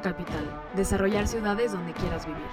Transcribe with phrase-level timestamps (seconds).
[0.00, 0.62] Capital.
[0.74, 2.46] Desarrollar ciudades donde quieras vivir.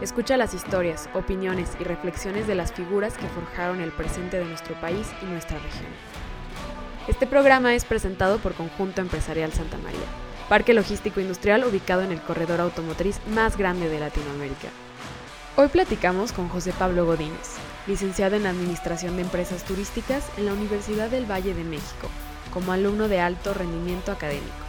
[0.00, 4.74] Escucha las historias, opiniones y reflexiones de las figuras que forjaron el presente de nuestro
[4.80, 5.90] país y nuestra región.
[7.08, 10.00] Este programa es presentado por Conjunto Empresarial Santa María,
[10.48, 14.68] parque logístico industrial ubicado en el corredor automotriz más grande de Latinoamérica.
[15.56, 21.08] Hoy platicamos con José Pablo Godínez, licenciado en Administración de Empresas Turísticas en la Universidad
[21.08, 22.08] del Valle de México,
[22.52, 24.65] como alumno de alto rendimiento académico.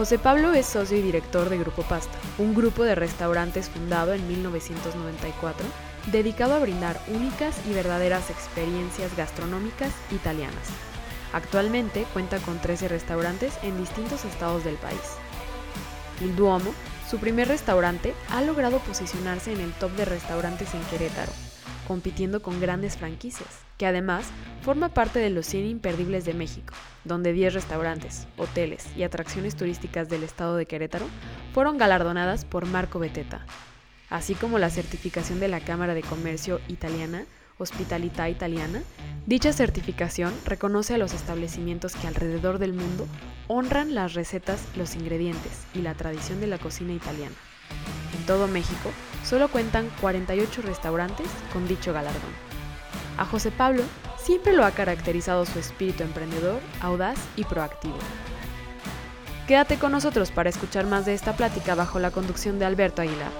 [0.00, 4.26] José Pablo es socio y director de Grupo Pasta, un grupo de restaurantes fundado en
[4.26, 5.66] 1994
[6.10, 10.70] dedicado a brindar únicas y verdaderas experiencias gastronómicas italianas.
[11.34, 15.18] Actualmente cuenta con 13 restaurantes en distintos estados del país.
[16.22, 16.72] El Duomo,
[17.10, 21.32] su primer restaurante, ha logrado posicionarse en el top de restaurantes en Querétaro,
[21.86, 24.26] compitiendo con grandes franquicias, que además
[24.60, 30.10] forma parte de los 100 imperdibles de México, donde 10 restaurantes, hoteles y atracciones turísticas
[30.10, 31.06] del estado de Querétaro
[31.54, 33.46] fueron galardonadas por Marco Beteta,
[34.10, 37.24] así como la certificación de la Cámara de Comercio Italiana,
[37.56, 38.82] Hospitalità Italiana.
[39.24, 43.06] Dicha certificación reconoce a los establecimientos que alrededor del mundo
[43.48, 47.34] honran las recetas, los ingredientes y la tradición de la cocina italiana.
[48.14, 48.90] En todo México,
[49.24, 52.49] solo cuentan 48 restaurantes con dicho galardón.
[53.18, 53.82] A José Pablo
[54.18, 57.98] siempre lo ha caracterizado su espíritu emprendedor, audaz y proactivo.
[59.46, 63.32] Quédate con nosotros para escuchar más de esta plática bajo la conducción de Alberto Aguilar.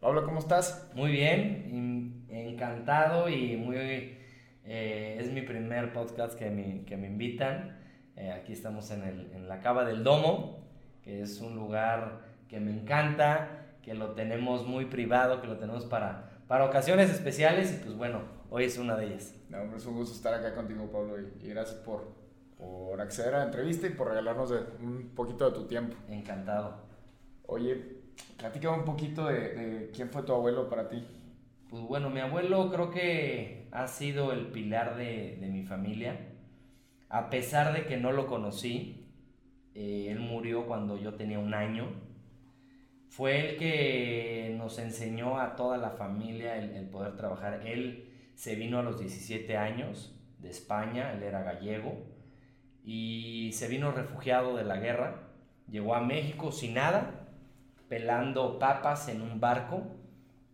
[0.00, 0.90] Pablo, ¿cómo estás?
[0.94, 4.18] Muy bien, encantado y muy...
[4.64, 7.78] Eh, es mi primer podcast que me, que me invitan.
[8.16, 10.59] Eh, aquí estamos en, el, en la Cava del Domo,
[11.10, 15.84] que es un lugar que me encanta, que lo tenemos muy privado, que lo tenemos
[15.84, 19.34] para, para ocasiones especiales y pues bueno, hoy es una de ellas.
[19.48, 22.12] No, es un gusto estar acá contigo, Pablo, y, gracias por,
[22.56, 25.96] por acceder a la entrevista y por regalarnos de, un poquito de tu tiempo.
[26.08, 26.76] Encantado.
[27.46, 28.02] Oye,
[28.38, 31.04] platícame un poquito de, de quién fue tu abuelo para ti.
[31.70, 36.28] Pues bueno, mi abuelo creo que ha sido el pilar de, de mi familia.
[37.08, 38.99] A pesar de que no lo conocí,
[39.74, 41.86] eh, él murió cuando yo tenía un año.
[43.08, 47.66] Fue el que nos enseñó a toda la familia el, el, poder trabajar.
[47.66, 52.06] Él se vino a los 17 años de España, él era gallego,
[52.84, 55.28] y se vino refugiado de la guerra.
[55.68, 57.28] Llegó a México sin nada,
[57.88, 59.82] pelando papas en un barco,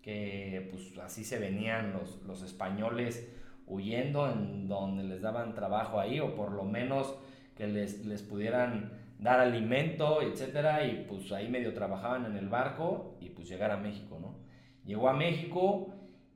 [0.03, 3.29] que pues así se venían los, los españoles
[3.67, 7.17] huyendo, en donde les daban trabajo ahí, o por lo menos
[7.57, 13.17] que les, les pudieran dar alimento, etcétera, y pues ahí medio trabajaban en el barco
[13.21, 14.39] y pues llegar a México, ¿no?
[14.85, 15.89] Llegó a México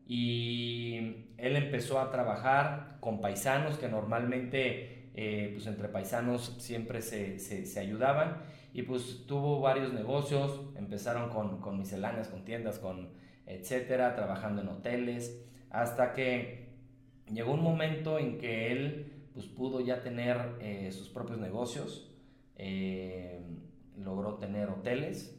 [0.06, 7.38] y él empezó a trabajar con paisanos que normalmente, eh, pues entre paisanos siempre se,
[7.38, 8.38] se, ayudaban
[8.72, 13.10] y pues tuvo varios negocios, empezaron con, con misceláneas, con tiendas, con
[13.46, 16.70] etcétera, trabajando en hoteles, hasta que
[17.32, 22.09] llegó un momento en que él pues pudo ya tener eh, sus propios negocios,
[22.62, 23.40] eh,
[23.96, 25.34] logró tener hoteles,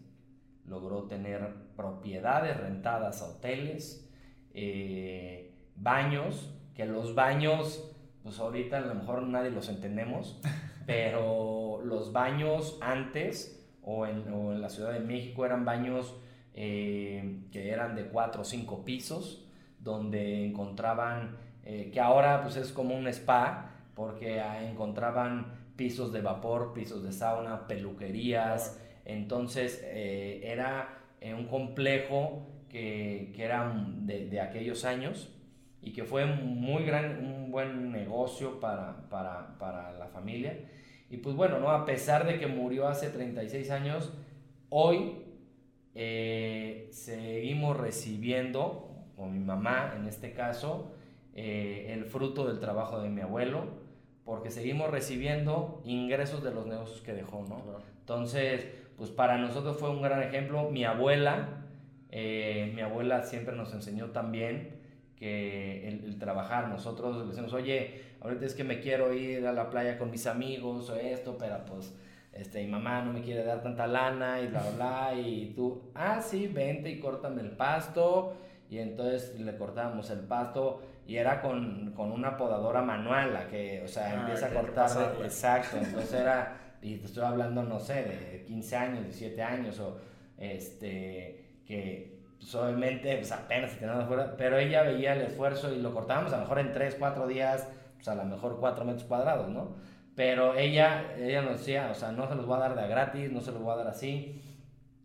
[0.66, 4.10] logró tener propiedades rentadas a hoteles,
[4.56, 7.94] eh, baños, que los baños,
[8.24, 10.42] pues ahorita a lo mejor nadie los entendemos,
[10.88, 16.16] pero los baños antes o en, o en la Ciudad de México eran baños
[16.56, 22.72] eh, que eran de 4 o 5 pisos, donde encontraban, eh, que ahora pues es
[22.72, 28.80] como un spa, porque encontraban pisos de vapor, pisos de sauna, peluquerías.
[29.04, 35.34] Entonces eh, era eh, un complejo que, que era de, aquellos años
[35.82, 40.56] y que fue muy gran, un buen negocio para, para, para, la familia.
[41.10, 41.72] Y pues bueno, ¿no?
[41.72, 44.14] a pesar de que murió hace 36 años,
[44.70, 45.24] hoy
[45.96, 50.94] eh, seguimos recibiendo, o mi mamá en este caso,
[51.34, 53.81] el fruto del trabajo de mi abuelo
[54.26, 57.64] porque seguimos recibiendo ingresos de los negocios que dejó, ¿no?
[57.64, 57.82] Claro.
[58.00, 60.70] Entonces, pues para nosotros fue un gran ejemplo.
[60.70, 61.66] Mi abuela,
[62.10, 64.80] eh, mi abuela siempre nos enseñó también
[65.16, 69.54] que el, el, trabajar, nosotros le decimos, oye, ahorita es que me quiero ir a
[69.54, 71.94] la playa con mis amigos o esto, pero pues
[72.34, 74.72] este, mi mamá no me quiere dar tanta lana y bla, bla,
[75.12, 78.34] bla, y tú, ah, sí, vente y córtame el pasto,
[78.70, 83.82] y entonces le cortábamos el pasto, y era con, con una podadora manual, la que,
[83.84, 88.04] o sea, ah, empieza a cortar, exacto, entonces era, y te estoy hablando, no sé,
[88.04, 90.00] de 15 años, 17 años, o
[90.38, 95.80] este, que, pues obviamente pues apenas se teníamos fuera, pero ella veía el esfuerzo y
[95.80, 99.04] lo cortábamos a lo mejor en 3, 4 días, pues a lo mejor 4 metros
[99.04, 99.76] cuadrados, ¿no?
[100.16, 103.32] Pero ella, ella nos decía, o sea, no se los voy a dar de gratis,
[103.32, 104.42] no se los voy a dar así.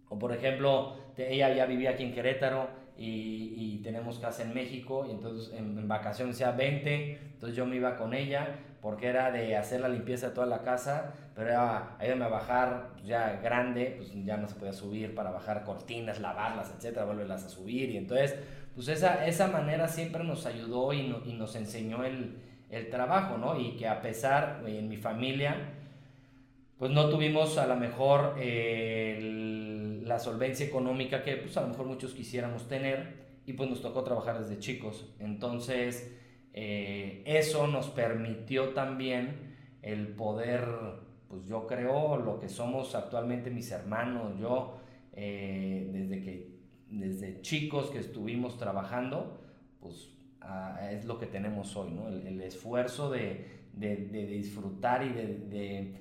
[0.08, 5.04] O por ejemplo, ella ya vivía aquí en Querétaro y, y tenemos casa en México
[5.06, 9.31] y entonces en, en vacaciones sea 20, entonces yo me iba con ella porque era
[9.31, 13.40] de hacer la limpieza de toda la casa, pero era ayúdame a bajar pues, ya
[13.43, 17.90] grande, pues ya no se podía subir para bajar cortinas, lavarlas, etcétera, volverlas a subir
[17.90, 18.37] y entonces
[18.75, 22.37] pues esa, esa manera siempre nos ayudó y, no, y nos enseñó el,
[22.70, 23.58] el trabajo, ¿no?
[23.58, 25.56] Y que a pesar, en mi familia,
[26.78, 29.75] pues no tuvimos a lo mejor eh, el,
[30.06, 34.05] la solvencia económica que pues a lo mejor muchos quisiéramos tener y pues nos tocó
[34.05, 35.12] trabajar desde chicos.
[35.19, 36.12] Entonces,
[36.53, 40.64] eh, eso nos permitió también el poder,
[41.29, 44.79] pues yo creo, lo que somos actualmente mis hermanos, yo,
[45.12, 46.56] eh, desde que,
[46.88, 49.41] desde chicos que estuvimos trabajando,
[49.81, 50.12] pues
[50.93, 52.09] es lo que tenemos hoy, ¿no?
[52.09, 55.94] El, esfuerzo de, de, disfrutar y de, de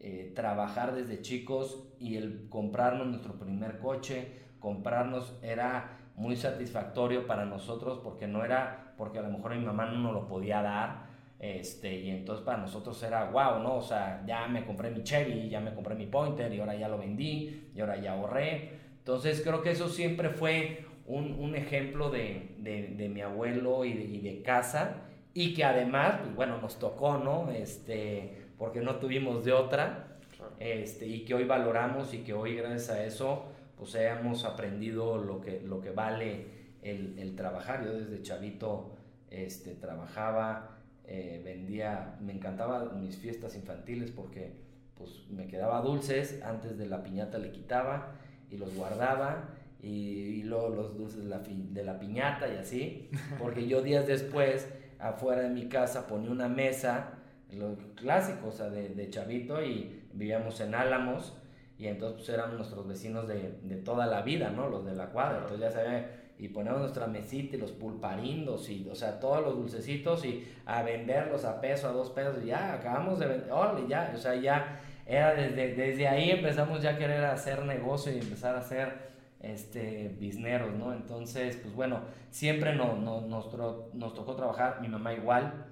[0.00, 7.44] eh, trabajar desde chicos y el comprarnos nuestro primer coche, comprarnos era muy satisfactorio para
[7.44, 11.06] nosotros porque no era porque a lo mejor mi mamá no nos lo podía dar
[11.38, 15.48] este y entonces para nosotros era wow no o sea ya me compré mi Chevy
[15.48, 18.80] ya me compré mi Pointer y ahora ya lo vendí y ahora ya ahorré.
[18.98, 23.94] Entonces creo que eso siempre fue un, un ejemplo de, de, de, mi abuelo y
[23.94, 25.02] de, y de casa
[25.34, 30.11] y que además pues bueno nos tocó no este porque no tuvimos de otra,
[30.58, 33.44] este, y que hoy valoramos y que hoy gracias a eso
[33.76, 36.46] pues hemos aprendido lo que, lo que vale
[36.82, 37.84] el, el trabajar.
[37.84, 38.96] Yo desde chavito
[39.28, 44.52] este, trabajaba, eh, vendía, me encantaban mis fiestas infantiles porque
[44.94, 48.14] pues me quedaba dulces, antes de la piñata le quitaba
[48.50, 49.48] y los guardaba
[49.80, 54.06] y, y luego los dulces de la, de la piñata y así, porque yo días
[54.06, 54.68] después
[55.00, 57.18] afuera de mi casa ponía una mesa
[57.52, 61.36] lo clásico, o sea, de, de, chavito y vivíamos en Álamos
[61.78, 64.68] y entonces pues eran nuestros vecinos de, de toda la vida, ¿no?
[64.68, 66.06] Los de la cuadra, entonces ya sabían,
[66.38, 70.82] y poníamos nuestra mesita y los pulparindos y, o sea, todos los dulcecitos y a
[70.82, 74.34] venderlos a peso, a dos pesos y ya, acabamos de vender, órale, ya, o sea,
[74.34, 79.12] ya era desde, desde ahí empezamos ya a querer hacer negocio y empezar a hacer
[79.40, 80.92] este, bisneros, ¿no?
[80.92, 82.00] Entonces, pues bueno,
[82.30, 83.52] siempre no, no, nos,
[83.94, 85.66] nos tocó trabajar, mi mamá igual,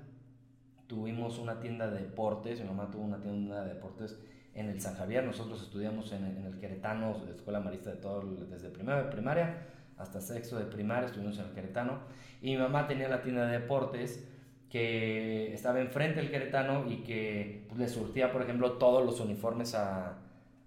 [0.86, 4.20] tuvimos una tienda de deportes, mi mamá tuvo una tienda de deportes
[4.54, 8.68] en el San Javier, nosotros estudiamos en, en el Queretano, Escuela Marista de todo, desde
[8.68, 9.66] primero de primaria
[10.00, 11.98] hasta sexto de primaria, estuvimos en el Queretano,
[12.40, 14.26] y mi mamá tenía la tienda de deportes
[14.70, 19.74] que estaba enfrente del Queretano y que pues, le surtía, por ejemplo, todos los uniformes
[19.74, 20.14] a,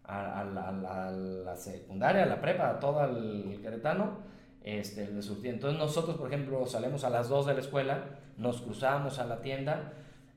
[0.04, 4.18] a, a, la, a, la, secundaria, a la prepa, a todo el Queretano,
[4.64, 5.52] este, le surtía.
[5.52, 8.04] Entonces nosotros, por ejemplo, salimos a las 2 de la escuela,
[8.38, 9.94] nos cruzábamos a la tienda,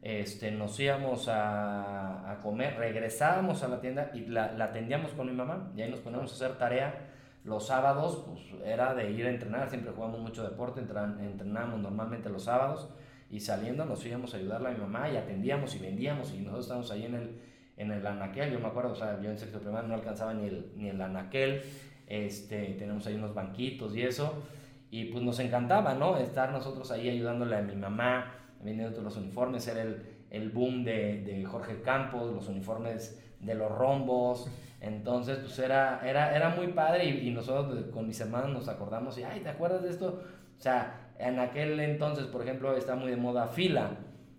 [0.07, 5.27] este, nos íbamos a, a, comer, regresábamos a la tienda y la, la, atendíamos con
[5.27, 5.73] mi mamá.
[5.75, 7.09] Y ahí nos poníamos a hacer tarea.
[7.43, 12.45] Los sábados, pues era de ir a entrenar, siempre jugamos mucho deporte, entrenábamos normalmente los
[12.45, 12.89] sábados.
[13.31, 16.33] Y saliendo nos íbamos a ayudarle a mi mamá y atendíamos y vendíamos.
[16.33, 17.41] Y nosotros estábamos ahí en el,
[17.77, 20.47] en el anaquel, yo me acuerdo, o sea, yo en sexto primario no alcanzaba ni
[20.47, 21.63] el, ni el anaquel,
[22.07, 24.45] este, tenemos ahí unos banquitos y eso,
[24.89, 26.17] y pues nos encantaba, ¿no?
[26.17, 31.23] Estar nosotros ahí ayudándole a mi mamá, vendiendo los uniformes, era el, el boom de,
[31.23, 37.05] de, Jorge Campos, los uniformes de los rombos, entonces pues era, era, era muy padre
[37.05, 40.23] y, y nosotros con mis hermanos nos acordamos y, ay, ¿te acuerdas de esto?
[40.59, 43.91] O sea, en aquel entonces, por ejemplo, está muy de moda fila,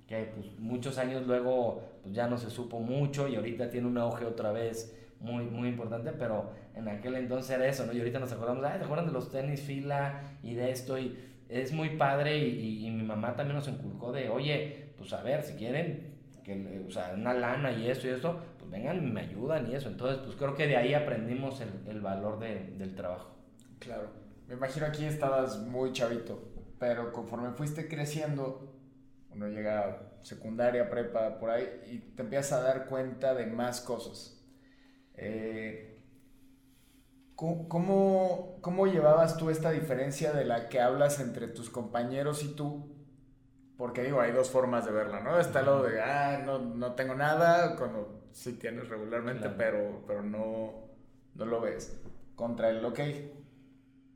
[0.07, 3.97] que pues muchos años luego pues ya no se supo mucho y ahorita tiene un
[3.97, 7.93] auge otra vez muy, muy importante, pero en aquel entonces era eso, ¿no?
[7.93, 10.97] Y ahorita nos acordamos, ay, ¿te acuerdan de los tenis fila y de esto?
[10.97, 11.17] Y
[11.49, 15.53] es muy padre y, mi mamá también nos inculcó de, oye, pues a ver, si
[15.53, 19.75] quieren, que, o sea, una lana y eso y eso, pues vengan me ayudan y
[19.75, 19.89] eso.
[19.89, 23.35] Entonces, pues creo que de ahí aprendimos el, el valor de, del trabajo.
[23.79, 24.09] Claro.
[24.47, 28.73] Me imagino aquí estabas muy chavito, pero conforme fuiste creciendo,
[29.29, 33.81] uno llega a secundaria, prepa, por ahí, y te empiezas a dar cuenta de más
[33.81, 34.41] cosas.
[35.15, 35.96] Eh,
[37.37, 42.91] ¿Cómo, ¿Cómo llevabas tú esta diferencia de la que hablas entre tus compañeros y tú?
[43.77, 45.39] Porque digo, hay dos formas de verla, ¿no?
[45.39, 49.55] Está lo de, ah, no, no tengo nada, cuando sí tienes regularmente, claro.
[49.55, 50.73] pero, pero no,
[51.35, 52.01] no lo ves.
[52.33, 52.99] Contra el, ok,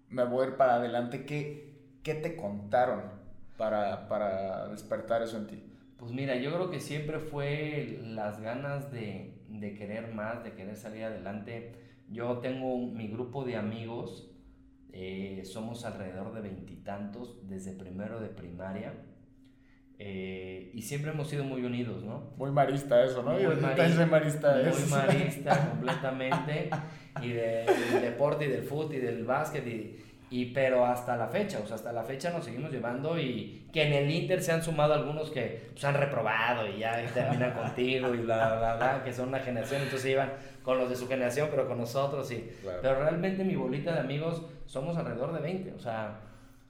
[0.10, 1.24] me voy a ir para adelante.
[1.24, 3.04] ¿Qué, qué te contaron
[3.56, 5.64] para, para despertar eso en ti?
[6.00, 10.76] Pues mira, yo creo que siempre fue las ganas de, de querer más, de querer
[10.76, 14.28] salir adelante yo tengo mi grupo de amigos,
[14.94, 18.94] eh, Eh, somos alrededor de veintitantos desde primero de primaria.
[20.04, 22.32] Eh, y siempre hemos sido muy unidos, ¿no?
[22.38, 23.32] Muy marista eso, ¿no?
[23.34, 24.54] Muy marista, marista.
[24.56, 26.70] Muy es- marista completamente.
[27.22, 29.66] Y de- del deporte y del fútbol y del básquet.
[29.68, 29.96] Y,
[30.32, 33.84] y- pero hasta la fecha, o sea, hasta la fecha nos seguimos llevando y que
[33.84, 38.14] en el Inter se han sumado algunos que pues, han reprobado y ya terminan contigo
[38.16, 40.32] y bla, bla, bla, que son una generación, entonces iban
[40.64, 42.38] con los de su generación, pero con nosotros y...
[42.62, 42.80] Claro.
[42.82, 46.20] Pero realmente mi bolita de amigos somos alrededor de 20, o sea,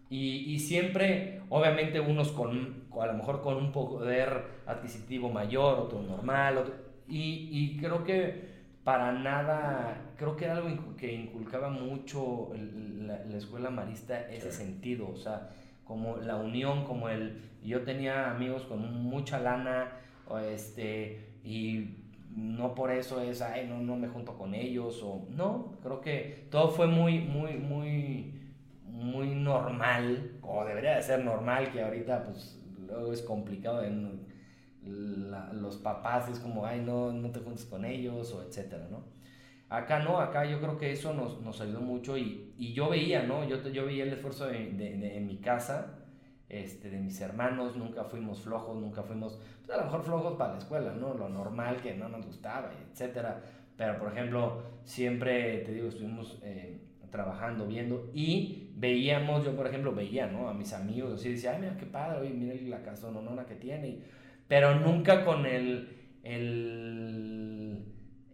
[0.09, 6.01] y, y siempre, obviamente, unos con, a lo mejor con un poder adquisitivo mayor, otro
[6.01, 6.73] normal, otro-
[7.07, 8.50] y, y creo que
[8.83, 14.57] para nada, creo que era algo que inculcaba mucho la, la escuela marista ese Sí.
[14.65, 15.49] sentido, o sea,
[15.85, 19.89] como la unión, como el, yo tenía amigos con mucha lana,
[20.27, 21.95] o este, y
[22.35, 26.47] no por eso es, ay, no, no me junto con ellos, o no, creo que
[26.49, 28.33] todo fue muy, muy, muy,
[28.85, 32.57] muy normal, o debería de ser normal, que ahorita pues
[32.87, 34.21] luego es complicado en
[34.83, 39.03] la- los papás, es como, ay, no, no te juntes con ellos, o etcétera, ¿no?
[39.69, 43.23] Acá no, acá yo creo que eso nos, nos ayudó mucho y, y yo veía,
[43.23, 43.47] ¿no?
[43.47, 45.99] Yo, yo veía el esfuerzo de, de- mi casa,
[46.49, 50.53] este, de mis hermanos, nunca fuimos flojos, nunca fuimos, pues a lo mejor flojos para
[50.53, 51.13] la escuela, ¿no?
[51.13, 53.41] Lo normal que no nos gustaba, etcétera.
[53.77, 59.93] Pero, por ejemplo, siempre, te digo, estuvimos eh, trabajando, viendo y veíamos, yo por ejemplo
[59.93, 60.49] veía, ¿no?
[60.49, 63.99] A mis amigos, así decía, ay, mira qué padre, oye, mira la casononona que tiene.
[64.51, 65.87] Pero nunca con el,
[66.23, 67.85] el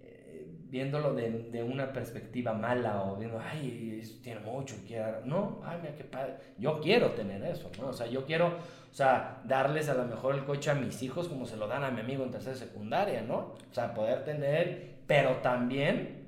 [0.02, 5.62] eh, viéndolo de, de una perspectiva mala o viendo, ay, es- tiene mucho, quiero, no,
[5.64, 7.90] ay, mira qué padre, yo quiero tener eso, ¿no?
[7.90, 11.28] O sea, yo quiero, o sea, darles a lo mejor el coche a mis hijos
[11.28, 13.54] como se lo dan a mi amigo en tercera secundaria, ¿no?
[13.70, 16.26] O sea, poder tener, pero también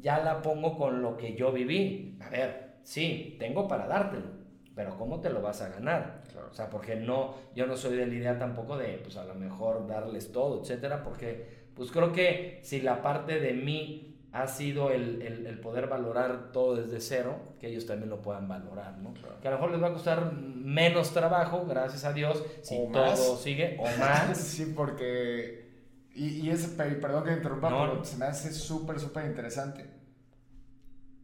[0.00, 2.18] ya la pongo con lo que yo viví.
[2.22, 4.26] A ver, sí, tengo para dártelo,
[4.74, 6.19] pero ¿cómo te lo vas a ganar?
[6.40, 6.50] Claro.
[6.50, 9.34] O sea, porque no, yo no soy de la idea tampoco de, pues a lo
[9.34, 14.90] mejor darles todo, etcétera, porque pues creo que si la parte de mí ha sido
[14.92, 19.12] el, el- el poder valorar todo desde cero, que ellos también lo puedan valorar, ¿no?
[19.14, 19.40] Claro.
[19.40, 22.92] Que a lo mejor les va a costar menos trabajo, gracias a Dios, si O
[22.92, 23.40] todo más.
[23.40, 24.36] sigue, o más.
[24.38, 25.68] Sí, porque.
[26.14, 29.86] Y, y ese, perdón que te interrumpa, No, pero se me hace súper, súper interesante.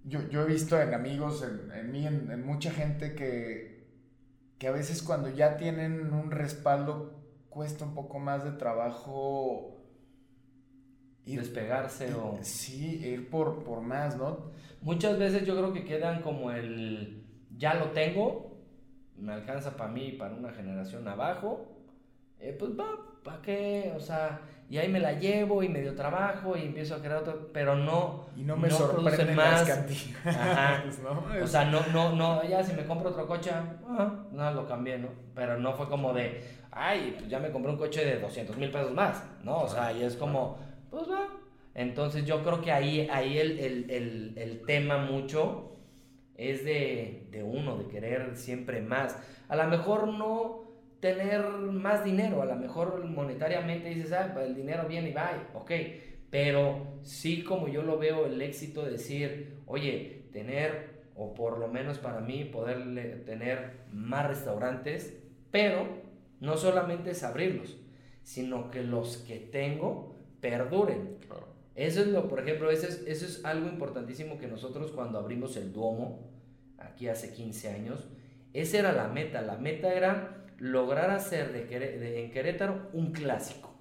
[0.04, 3.75] Yo, yo he visto en amigos, en, en mí, en, en mucha gente que,
[4.58, 7.14] que a veces cuando ya tienen un respaldo
[7.48, 9.76] cuesta un poco más de trabajo
[11.24, 12.38] ir, despegarse o...
[12.42, 14.50] sí, ir por, por más, ¿no?
[14.82, 17.24] Muchas veces yo creo que quedan como el
[17.56, 18.58] ya lo tengo,
[19.16, 21.66] me alcanza para mí y para una generación abajo,
[22.38, 22.86] eh, pues va,
[23.24, 23.92] ¿para qué?
[23.96, 27.50] O sea, y ahí me la llevo y medio trabajo y empiezo a crear otro,
[27.52, 30.84] pero no, Y no me producen sorprenden las cantidades, Ajá.
[31.02, 31.44] ¿no?
[31.44, 34.98] O sea, no, no, no, ya si me compro otro coche, ah, no, lo cambié,
[34.98, 35.08] ¿no?
[35.34, 36.42] Pero no fue como de,
[36.72, 39.62] ay, pues ya me compré un coche de 200 mil pesos más, ¿no?
[39.62, 40.58] O sea, y es como,
[40.90, 41.28] pues va.
[41.74, 45.76] Entonces yo creo que ahí, ahí el, el, el, el tema mucho
[46.34, 49.16] es de, de uno, de querer siempre más.
[49.48, 50.65] A lo mejor no
[51.00, 55.48] tener más dinero, a lo mejor monetariamente dices, ah, pues el dinero viene y va,
[55.54, 55.70] ok,
[56.30, 61.68] pero sí como yo lo veo el éxito de decir, oye, tener, o por lo
[61.68, 65.16] menos para mí, poder tener más restaurantes,
[65.50, 65.86] pero
[66.40, 67.78] no solamente es abrirlos,
[68.22, 71.18] sino que los que tengo perduren.
[71.26, 71.46] Claro.
[71.74, 75.56] Eso es lo, por ejemplo, eso es, eso es algo importantísimo que nosotros cuando abrimos
[75.56, 76.30] el Duomo,
[76.78, 78.08] aquí hace 15 años,
[78.54, 79.42] esa era la meta.
[79.42, 83.74] La meta era lograr hacer de, en Querétaro un clásico.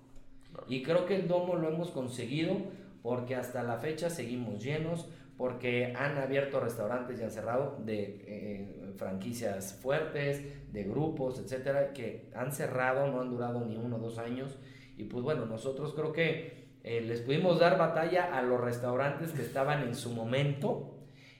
[0.51, 0.65] Claro.
[0.70, 2.58] Y creo que el Domo lo hemos conseguido
[3.01, 8.94] porque hasta la fecha seguimos llenos, porque han abierto restaurantes y han cerrado de eh,
[8.98, 10.41] franquicias fuertes,
[10.72, 14.58] de grupos, etcétera, que han cerrado, no han durado ni uno o dos años.
[14.98, 19.41] Y pues bueno, nosotros creo que eh, les pudimos dar batalla a los restaurantes que
[19.41, 20.96] estaban en su momento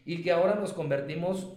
[0.06, 1.54] y que ahora nos convertimos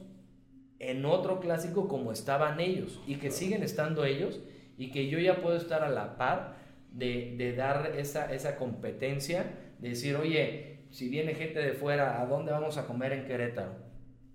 [0.79, 4.41] en otro clásico como estaban ellos y que siguen estando ellos
[4.77, 6.57] y que yo ya puedo estar a la par
[6.93, 9.45] de, de dar esa, esa competencia,
[9.79, 13.73] de decir, oye, si viene gente de fuera, ¿a dónde vamos a comer en Querétaro?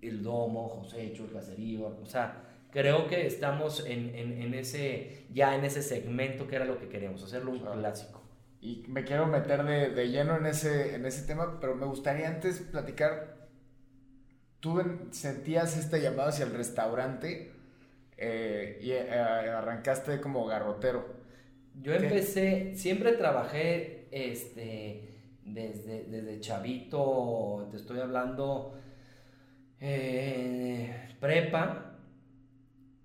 [0.02, 5.26] El Domo, José Hecho, el Caserío, o sea, creo que estamos en, en, en ese,
[5.32, 7.80] ya en ese segmento que era lo que queríamos, hacerlo un Claro.
[7.80, 8.20] clásico.
[8.60, 12.28] Y me quiero meter de, de lleno en ese, en ese tema, pero me gustaría
[12.28, 13.43] antes platicar.
[14.64, 17.52] Tú en- sentías este llamado hacia el restaurante
[18.16, 21.04] eh, y eh, arrancaste como garrotero.
[21.82, 21.98] Yo ¿Qué?
[22.06, 25.10] empecé, siempre trabajé este,
[25.44, 28.78] desde, desde chavito, te estoy hablando,
[29.80, 31.98] eh, prepa,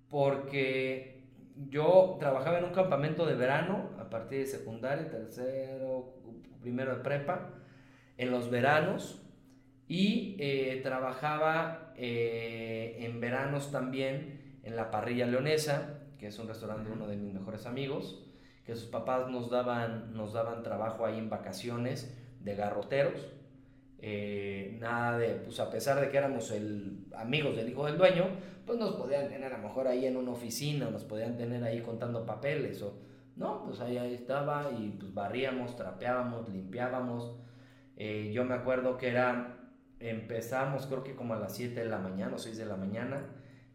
[0.08, 1.24] porque
[1.68, 6.14] yo trabajaba en un campamento de verano a partir de secundaria, tercero,
[6.62, 7.50] primero de prepa,
[8.16, 9.20] en los veranos,
[9.90, 16.88] y eh, trabajaba eh, en veranos también en la parrilla leonesa, que es un restaurante
[16.88, 18.24] de uno de mis mejores amigos,
[18.64, 23.32] que sus papás nos daban, nos daban trabajo ahí en vacaciones de garroteros.
[23.98, 28.26] Eh, nada de, pues a pesar de que éramos el, amigos del hijo del dueño,
[28.64, 31.80] pues nos podían tener a lo mejor ahí en una oficina, nos podían tener ahí
[31.80, 32.94] contando papeles o,
[33.34, 37.34] no, pues ahí, ahí estaba y pues barríamos, trapeábamos, limpiábamos.
[37.96, 39.56] Eh, yo me acuerdo que era,
[40.00, 43.22] empezamos creo que como a las 7 de la mañana o 6 de la mañana,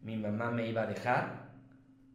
[0.02, 1.46] mi mamá me iba a dejar,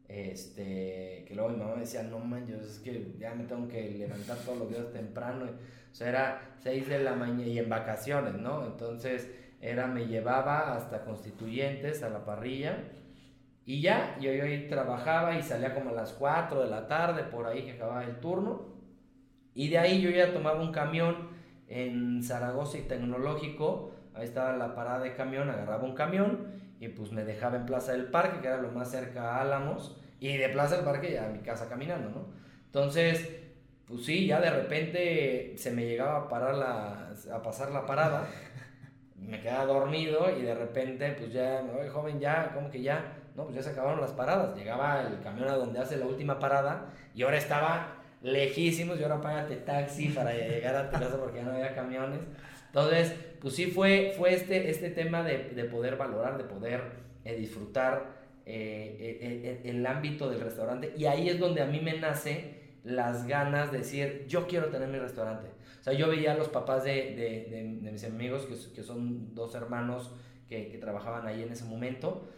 [0.08, 3.90] este, que luego mi mamá me decía, no manches, es que ya me tengo que
[3.90, 5.46] levantar todos los días temprano.
[5.46, 8.66] O sea, era 6 de la mañana y en vacaciones, ¿no?
[8.66, 12.78] Entonces, era, me llevaba hasta Constituyentes, a la parrilla.
[13.66, 17.24] Y ya, yo, yo ahí trabajaba y salía como a las 4 de la tarde,
[17.24, 18.70] por ahí que acababa el turno.
[19.54, 21.28] Y de ahí yo ya tomaba un camión
[21.68, 23.92] en Zaragoza y Tecnológico.
[24.20, 26.46] Ahí estaba la parada de camión, agarraba un camión
[26.78, 29.96] y pues me dejaba en Plaza del Parque, que era lo más cerca a Álamos.
[30.20, 32.26] Y de Plaza del Parque ya a mi casa caminando, ¿no?
[32.66, 33.30] Entonces,
[33.88, 38.28] pues sí, ya de repente se me llegaba a parar la, a pasar la parada,
[39.16, 43.44] me quedaba dormido y de repente, pues ya, oye, joven, ya, como que ya, no,
[43.44, 46.90] pues ya se acabaron las paradas, llegaba el camión a donde hace la última parada
[47.14, 51.44] y ahora estaba lejísimos y ahora págate taxi para llegar a tu casa porque ya
[51.44, 52.20] no había camiones.
[52.70, 56.82] Entonces, pues sí fue, fue este, este tema de, de poder valorar, de poder
[57.24, 61.98] eh, disfrutar eh, eh, el ámbito del restaurante y ahí es donde a mí me
[61.98, 65.48] nace las ganas de decir, yo quiero tener mi restaurante.
[65.80, 67.14] O sea, yo veía a los papás de,
[67.80, 70.12] de, mis amigos, que, que, son dos hermanos
[70.48, 72.28] que, que, trabajaban ahí en ese momento,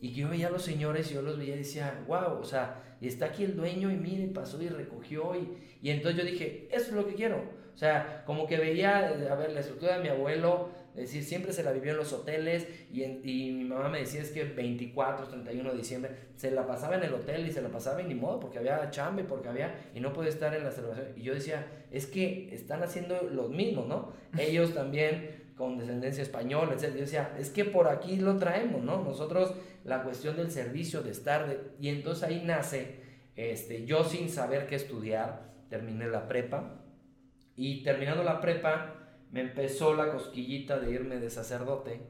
[0.00, 2.82] y yo veía a los señores y yo los veía y decía, wow, o sea,
[3.00, 6.68] y está aquí el dueño y mire, pasó y recogió, y, y entonces yo dije,
[6.70, 7.59] eso es lo que quiero.
[7.80, 11.50] O sea, como que veía, a ver, la estructura de mi abuelo, es decir, siempre
[11.50, 15.28] se la vivió en los hoteles y, y mi mamá me decía es que 24,
[15.28, 18.14] 31 de diciembre se la pasaba en el hotel y se la pasaba y ni
[18.14, 21.06] modo porque había chambe, porque había y no puede estar en la celebración.
[21.16, 24.12] Y yo decía, es que están haciendo los mismos, ¿no?
[24.38, 26.92] Ellos también con descendencia española, etc.
[26.92, 29.02] Yo decía, es que por aquí lo traemos, ¿no?
[29.02, 32.96] Nosotros la cuestión del servicio, de estar, de, y entonces ahí nace,
[33.36, 36.79] este, yo sin saber qué estudiar, terminé la prepa
[37.56, 42.00] y terminando la prepa, me empezó la cosquillita de irme de sacerdote.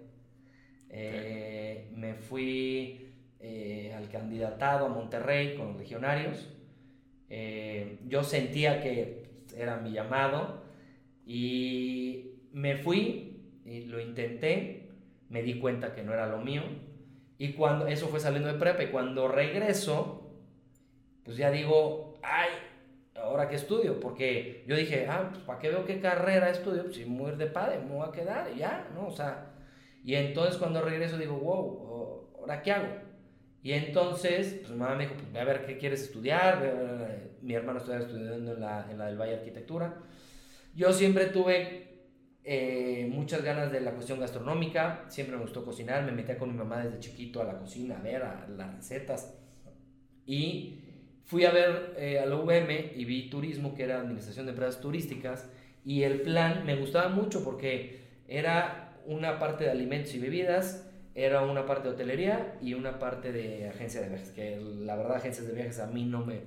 [0.88, 6.48] Eh, me fui eh, al candidatado a Monterrey con los legionarios.
[7.28, 10.62] Eh, yo sentía que era mi llamado
[11.26, 14.88] y me fui y lo intenté.
[15.28, 16.62] Me di cuenta que no era lo mío.
[17.38, 20.36] Y cuando eso fue saliendo de prepa y cuando regreso,
[21.24, 22.48] pues ya digo, ay,
[23.22, 26.84] ahora que estudio, porque yo dije, ah, pues ¿para qué veo qué carrera estudio?
[26.84, 29.06] Pues si muy de padre, me voy a quedar y ya, ¿no?
[29.08, 29.52] O sea,
[30.04, 32.88] y entonces cuando regreso digo, wow, ¿ahora qué hago?
[33.62, 37.30] Y entonces, pues mamá me dijo, pues a ver qué quieres estudiar.
[37.42, 39.98] Mi hermano estaba estudiando en la, en la del Valle Arquitectura.
[40.74, 41.90] Yo siempre tuve
[42.42, 46.56] eh, muchas ganas de la cuestión gastronómica, siempre me gustó cocinar, me metía con mi
[46.56, 49.34] mamá desde chiquito a la cocina, a ver a las recetas.
[50.24, 50.79] Y
[51.30, 54.80] Fui a ver eh, a la UVM y vi turismo, que era Administración de Empresas
[54.80, 55.48] Turísticas,
[55.84, 61.42] y el plan me gustaba mucho porque era una parte de alimentos y bebidas, era
[61.42, 65.46] una parte de hotelería y una parte de agencia de viajes, que la verdad agencias
[65.46, 66.40] de viajes a mí no me,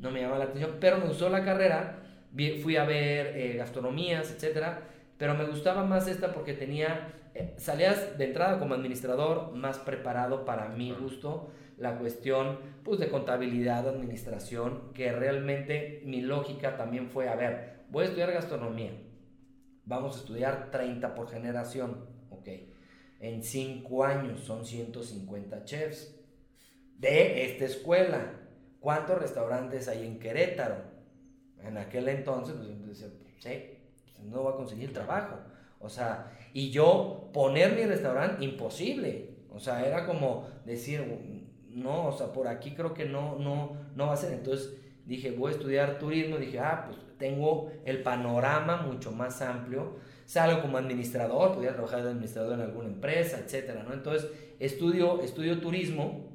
[0.00, 2.00] no me llamaba la atención, pero me gustó la carrera,
[2.60, 4.82] fui a ver eh, gastronomías, etcétera,
[5.24, 10.44] pero me gustaba más esta porque tenía, eh, salías de entrada como administrador más preparado
[10.44, 17.30] para mi gusto, la cuestión pues, de contabilidad, administración, que realmente mi lógica también fue,
[17.30, 18.90] a ver, voy a estudiar gastronomía,
[19.86, 22.48] vamos a estudiar 30 por generación, ok,
[23.20, 26.14] en 5 años son 150 chefs
[26.98, 28.30] de esta escuela.
[28.78, 30.82] ¿Cuántos restaurantes hay en Querétaro?
[31.62, 33.08] En aquel entonces, pues, decía,
[33.38, 33.73] sí,
[34.22, 35.36] no va a conseguir trabajo.
[35.80, 39.30] O sea, y yo poner mi restaurante, imposible.
[39.50, 41.04] O sea, era como decir,
[41.68, 44.32] no, o sea, por aquí creo que no, no, no va a ser.
[44.32, 44.74] Entonces
[45.04, 46.38] dije, voy a estudiar turismo.
[46.38, 49.96] Dije, ah, pues tengo el panorama mucho más amplio.
[50.24, 53.92] Salgo como administrador, podría trabajar de administrador en alguna empresa, etcétera, ¿no?
[53.92, 56.30] Entonces estudio, estudio turismo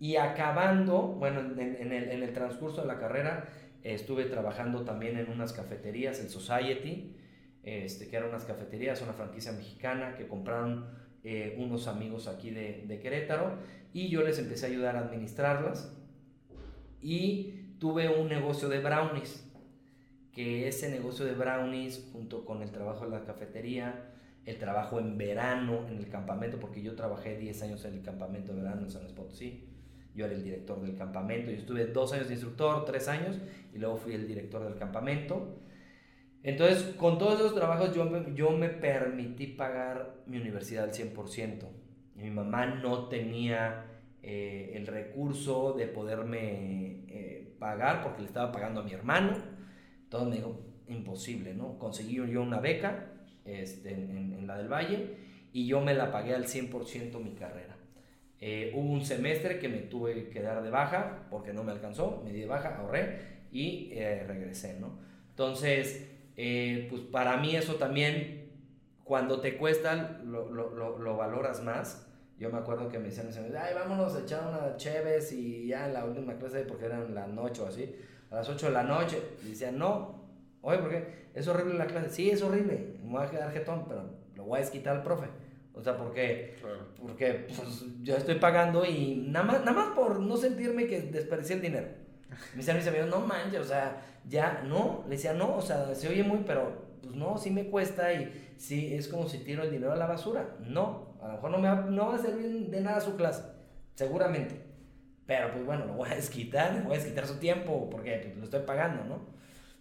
[0.00, 1.58] y acabando, bueno, en,
[1.92, 3.48] el, en el, transcurso de la carrera
[3.82, 7.14] estuve trabajando también en unas cafeterías, el Society,
[7.62, 10.86] este, que eran unas cafeterías, una franquicia mexicana que compraron
[11.24, 13.58] eh, unos amigos aquí de, Querétaro
[13.92, 15.94] y yo les empecé a ayudar a administrarlas.
[17.00, 19.44] Y tuve un negocio de brownies,
[20.32, 24.14] que ese negocio de brownies junto con el trabajo en la cafetería,
[24.46, 28.54] el trabajo en verano en el campamento, porque yo trabajé 10 años en el campamento
[28.54, 29.67] de verano en San Luis Potosí,
[30.14, 33.38] yo era el director del campamento, yo estuve dos años de instructor, tres años,
[33.74, 35.60] y luego fui el director del campamento.
[36.42, 41.66] Entonces, con todos esos trabajos yo me, me permití pagar mi universidad al 100%.
[42.14, 43.86] mi mamá no tenía
[44.22, 49.36] eh, el recurso de poderme eh, pagar porque le estaba pagando a mi hermano.
[50.04, 51.78] Entonces me dijo, imposible, ¿no?
[51.78, 53.12] Conseguí yo una beca
[53.44, 55.16] este, en, en, la del Valle
[55.52, 57.77] y yo me la pagué al 100% mi carrera.
[58.40, 62.22] Eh, hubo un semestre que me tuve que dar de baja porque no me alcanzó,
[62.24, 63.92] me di de baja, ahorré y
[64.26, 64.98] regresé, ¿no?
[65.30, 68.50] Entonces, pues para mí eso también,
[69.04, 73.74] cuando te cuesta, lo, lo, lo valoras más yo me acuerdo que me decían, ay,
[73.74, 77.62] vámonos a echar una cheves y ya en la última clase, porque eran la noche
[77.62, 77.96] o así,
[78.30, 80.22] a las 8 de la noche, y decían, no,
[80.62, 81.28] oye, ¿por qué?
[81.34, 82.10] Es horrible la clase.
[82.10, 84.04] Sí, es horrible, me voy a quedar jetón, pero
[84.36, 85.26] lo voy a desquitar al profe.
[85.78, 86.56] O sea, porque,
[87.00, 91.56] porque pues, yo estoy pagando y nada más, nada más por no sentirme que desperdicié
[91.56, 91.88] el dinero.
[92.52, 95.94] Me decían mis amigos, no manches, o sea, ya, no, le decía, no, o sea,
[95.94, 99.62] se oye muy, pero pues no, sí me cuesta y sí, es como si tiro
[99.62, 100.56] el dinero a la basura.
[100.66, 103.44] No, a lo mejor no, me va, no va a servir de nada su clase,
[103.94, 104.60] seguramente.
[105.26, 108.44] Pero pues bueno, lo voy a desquitar, voy a desquitar su tiempo porque pues, lo
[108.44, 109.20] estoy pagando, ¿no?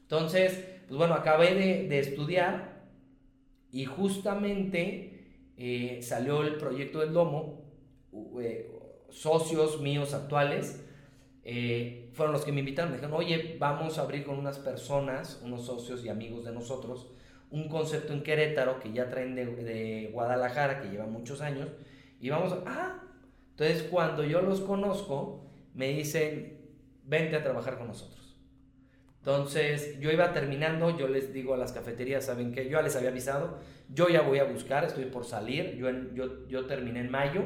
[0.03, 2.77] Entonces, pues bueno, acabé de, de estudiar
[3.71, 5.16] y justamente
[5.57, 7.63] eh, salió el proyecto del Domo,
[8.39, 8.71] eh,
[9.09, 10.83] socios míos actuales,
[11.43, 12.91] eh, fueron los que me invitaron.
[12.91, 17.11] Me dijeron, oye, vamos a abrir con unas personas, unos socios y amigos de nosotros,
[17.49, 21.69] un concepto en Querétaro que ya traen de, Guadalajara, que lleva muchos años,
[22.19, 22.63] y vamos a...
[22.65, 23.03] Ah,
[23.51, 26.59] entonces cuando yo los conozco, me dicen,
[27.03, 28.35] vente a trabajar con nosotros.
[29.19, 32.65] Entonces yo iba terminando, yo les digo a las cafeterías, ¿saben qué?
[32.65, 33.57] Yo ya les había avisado,
[33.89, 37.43] yo ya voy a buscar, estoy por salir, yo, yo, yo terminé en mayo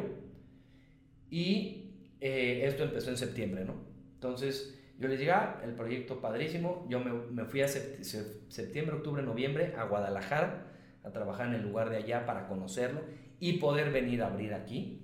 [1.29, 3.75] y eh, esto empezó en septiembre, ¿no?
[4.15, 6.85] Entonces, yo les dije, ah, el proyecto padrísimo.
[6.87, 10.67] Yo me, me fui a septiembre, octubre, noviembre a Guadalajara
[11.03, 13.01] a trabajar en el lugar de allá para conocerlo
[13.39, 15.03] y poder venir a abrir aquí.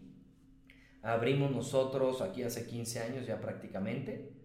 [1.02, 4.37] Abrimos nosotros aquí hace 15 años ya prácticamente.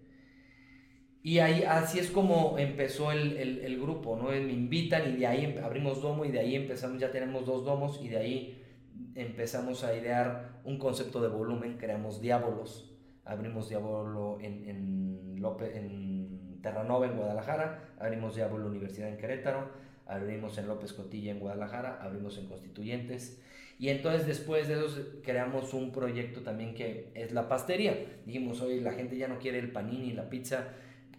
[1.23, 4.31] Y ahí, así es como empezó el, el, grupo, ¿no?
[4.31, 7.65] Me invitan y de ahí em, abrimos domo y de ahí empezamos, ya tenemos dos
[7.65, 8.63] domos y de ahí
[9.15, 12.93] empezamos a idear un concepto de volumen, creamos diábolos
[13.25, 19.71] abrimos Diablo en, en, López, en Terranova, en Guadalajara, abrimos Diablo Universidad en Querétaro,
[20.07, 23.41] abrimos en López Cotilla en Guadalajara, abrimos en Constituyentes.
[23.79, 28.21] Y entonces después de eso creamos un proyecto también que es la pastería.
[28.25, 30.69] Dijimos, hoy la gente ya no quiere el panini, la pizza,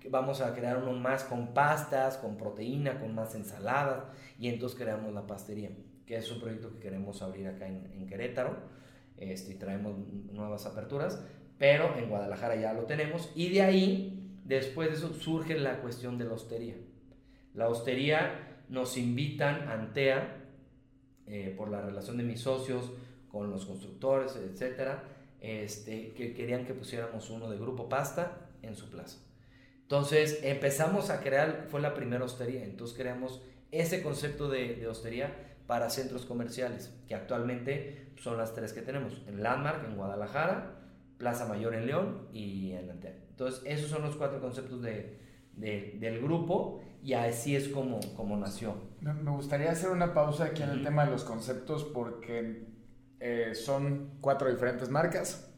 [0.09, 4.05] vamos a crear uno más con pastas, con proteína, con más ensaladas.
[4.39, 5.69] Y entonces creamos la pastería,
[6.05, 8.55] que es un proyecto que queremos abrir acá en, en Querétaro.
[9.17, 9.95] Este, y traemos
[10.31, 11.19] nuevas aperturas
[11.63, 16.17] pero en Guadalajara ya lo tenemos y de ahí, después de eso, surge la cuestión
[16.17, 16.75] de la hostería.
[17.53, 20.41] La hostería nos invitan, Antea,
[21.25, 22.91] eh, por la relación de mis socios
[23.31, 25.03] con los constructores, etcétera,
[25.39, 29.19] este, que querían que pusiéramos uno de Grupo Pasta en su plaza.
[29.83, 33.41] Entonces empezamos a crear, fue la primera hostería, entonces creamos
[33.71, 35.35] ese concepto de, de hostería
[35.67, 40.79] para centros comerciales, que actualmente son las tres que tenemos, en Landmark, en Guadalajara,
[41.17, 43.15] Plaza Mayor en León y en Antea.
[43.29, 45.19] Entonces, esos son los cuatro conceptos de,
[45.55, 48.75] del grupo y así es como, como nació.
[49.01, 52.67] Me gustaría hacer una pausa aquí en el tema de los conceptos porque
[53.19, 55.49] eh, son cuatro diferentes marcas.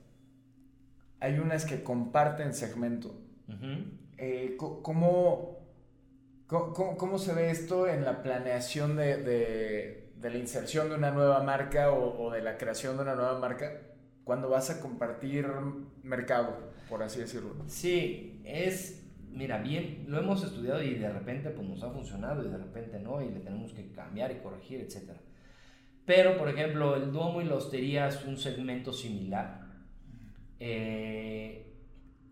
[1.19, 3.21] Hay unas que comparten segmento.
[4.17, 5.60] Eh, ¿cómo,
[6.47, 11.43] cómo, se ve esto en la planeación de, de, de la inserción de una nueva
[11.43, 13.82] marca o, o de la creación de una nueva marca?
[14.25, 15.47] cuando vas a compartir
[16.04, 16.58] mercado,
[16.89, 17.56] por así decirlo.
[17.67, 22.49] Sí, es, mira, bien, lo hemos estudiado y de repente pues nos ha funcionado y
[22.49, 25.12] de repente no, y le tenemos que cambiar y corregir, etc.
[26.06, 29.62] Pero, por ejemplo, el Duomo y la hostería es un segmento similar.
[30.60, 31.71] Eh,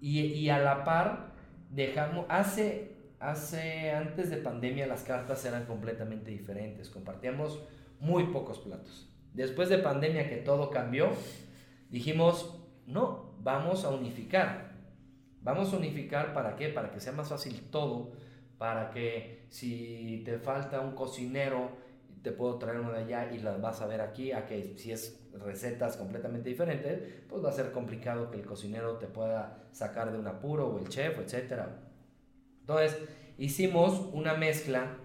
[0.01, 1.32] y, y, a la par,
[1.73, 7.61] dejamos, hace, hace, antes de pandemia las cartas eran completamente diferentes, compartíamos
[7.99, 9.09] muy pocos platos.
[9.33, 11.09] Después de pandemia que todo cambió,
[11.89, 14.73] dijimos, no, vamos a unificar.
[15.41, 16.69] Vamos a unificar para qué?
[16.69, 18.11] Para que sea más fácil todo,
[18.57, 21.71] para que si te falta un cocinero,
[22.21, 24.91] te puedo traer uno de allá y las vas a ver aquí, a que si
[24.91, 30.11] es recetas completamente diferentes, pues va a ser complicado que el cocinero te pueda sacar
[30.11, 31.63] de un apuro o el chef, etc.
[32.61, 32.97] Entonces,
[33.37, 34.97] hicimos una mezcla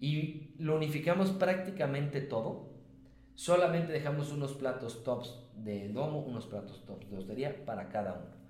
[0.00, 2.70] y lo unificamos prácticamente todo.
[3.34, 8.40] Solamente dejamos unos platos tops de domo, unos platos tops de hostería para cada uno.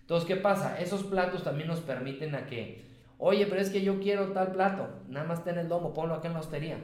[0.00, 0.80] Entonces, ¿qué pasa?
[0.80, 2.84] Esos platos también nos permiten a que,
[3.18, 6.28] oye, pero es que yo quiero tal plato, nada más ten el domo, ponlo acá
[6.28, 6.78] en la hostería.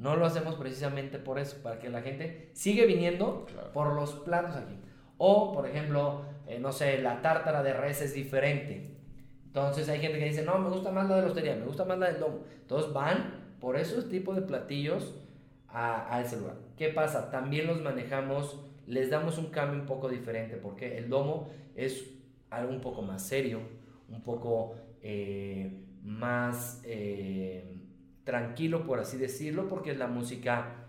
[0.00, 4.56] No lo hacemos precisamente por eso, para que la gente sigue viniendo por los platos
[4.56, 4.74] aquí.
[5.18, 8.96] O, por ejemplo, eh, no sé, la tártara de res es diferente.
[9.44, 11.84] Entonces hay gente que dice, no, me gusta más la de la hostería, me gusta
[11.84, 12.44] más la del domo.
[12.62, 15.20] Entonces van por esos tipos de platillos
[15.68, 16.56] a, a ese lugar.
[16.78, 17.30] ¿Qué pasa?
[17.30, 22.10] También los manejamos, les damos un cambio un poco diferente, porque el domo es
[22.48, 23.60] algo un poco más serio,
[24.08, 26.80] un poco eh, más...
[26.86, 27.76] Eh,
[28.24, 30.86] tranquilo, por así decirlo, porque es la música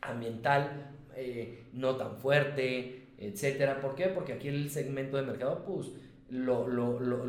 [0.00, 3.80] ambiental, eh, no tan fuerte, etcétera.
[3.80, 4.06] ¿Por qué?
[4.06, 5.90] Porque aquí el segmento de mercado, pues,
[6.30, 6.66] lo,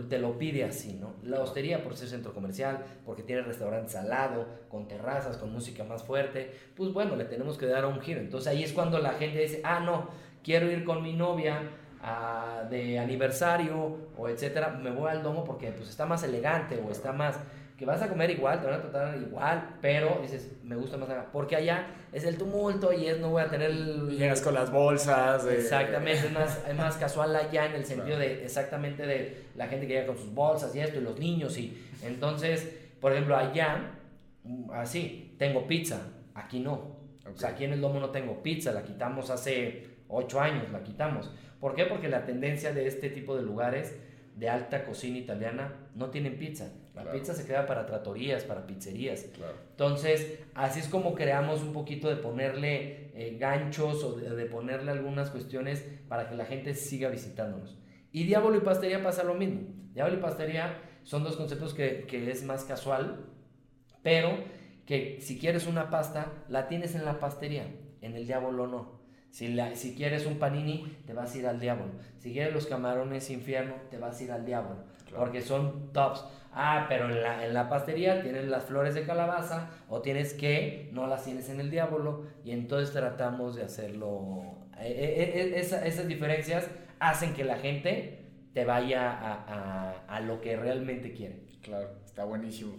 [0.09, 1.13] te lo pide así, ¿no?
[1.23, 6.03] La hostería por ser centro comercial, porque tiene restaurante salado, con terrazas, con música más
[6.03, 8.19] fuerte, pues bueno, le tenemos que dar un giro.
[8.19, 10.09] Entonces ahí es cuando la gente dice, ah, no,
[10.43, 11.61] quiero ir con mi novia
[12.01, 16.91] a, de aniversario o etcétera, me voy al domo porque pues está más elegante o
[16.91, 17.39] está más
[17.79, 21.09] que vas a comer igual, te van a tratar igual, pero dices, me gusta más
[21.09, 21.29] acá.
[21.31, 24.17] Porque allá es el tumulto y es no voy a tener el...
[24.17, 25.45] Llegas con las bolsas.
[25.45, 29.87] Exactamente, es más, es más casual allá en el sentido de exactamente de la gente
[29.87, 31.57] que llega con sus bolsas y esto, y los niños.
[31.57, 33.93] y Entonces, por ejemplo, allá,
[34.73, 36.01] así, tengo pizza,
[36.35, 36.99] aquí no.
[37.33, 40.83] O sea, aquí en el domo no tengo pizza, la quitamos hace ocho años, la
[40.83, 41.31] quitamos.
[41.61, 41.85] ¿Por qué?
[41.85, 43.97] Porque la tendencia de este tipo de lugares
[44.35, 46.73] de alta cocina italiana no tienen pizza.
[46.95, 49.25] La pizza se queda para tratorías, para pizzerías.
[49.71, 55.29] Entonces, así es como creamos un poquito de ponerle eh, ganchos o de, ponerle algunas
[55.29, 57.77] cuestiones para que la gente siga visitándonos.
[58.11, 59.61] Y Diablo y Pastería pasa lo mismo.
[59.93, 63.25] Diablo y Pastería son dos conceptos que, que es más casual,
[64.03, 64.37] pero
[64.85, 67.67] que si quieres una pasta, la tienes en la pastería,
[68.01, 68.99] en el Diablo no.
[69.31, 71.85] Si, la, si quieres un panini, te vas a ir al diablo.
[72.17, 74.77] Si quieres los camarones infierno, te vas a ir al diablo.
[75.15, 76.25] Porque son tops.
[76.61, 80.89] Ah, pero en la, en la pastería tienes las flores de calabaza o tienes que,
[80.91, 84.57] no las tienes en el diablo y entonces tratamos de hacerlo.
[84.77, 86.69] Eh, eh, eh, esas diferencias
[86.99, 91.45] hacen que la gente te vaya a, a, a, lo que realmente quiere.
[91.61, 92.73] Claro, está buenísimo.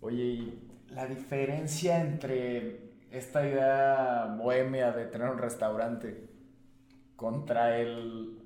[0.00, 6.28] Oye, ¿y la diferencia entre esta idea bohemia de tener un restaurante
[7.14, 8.40] contra el,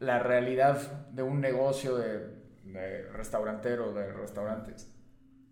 [0.00, 2.39] la realidad de un negocio de
[2.72, 4.92] de restaurantero, de restaurantes.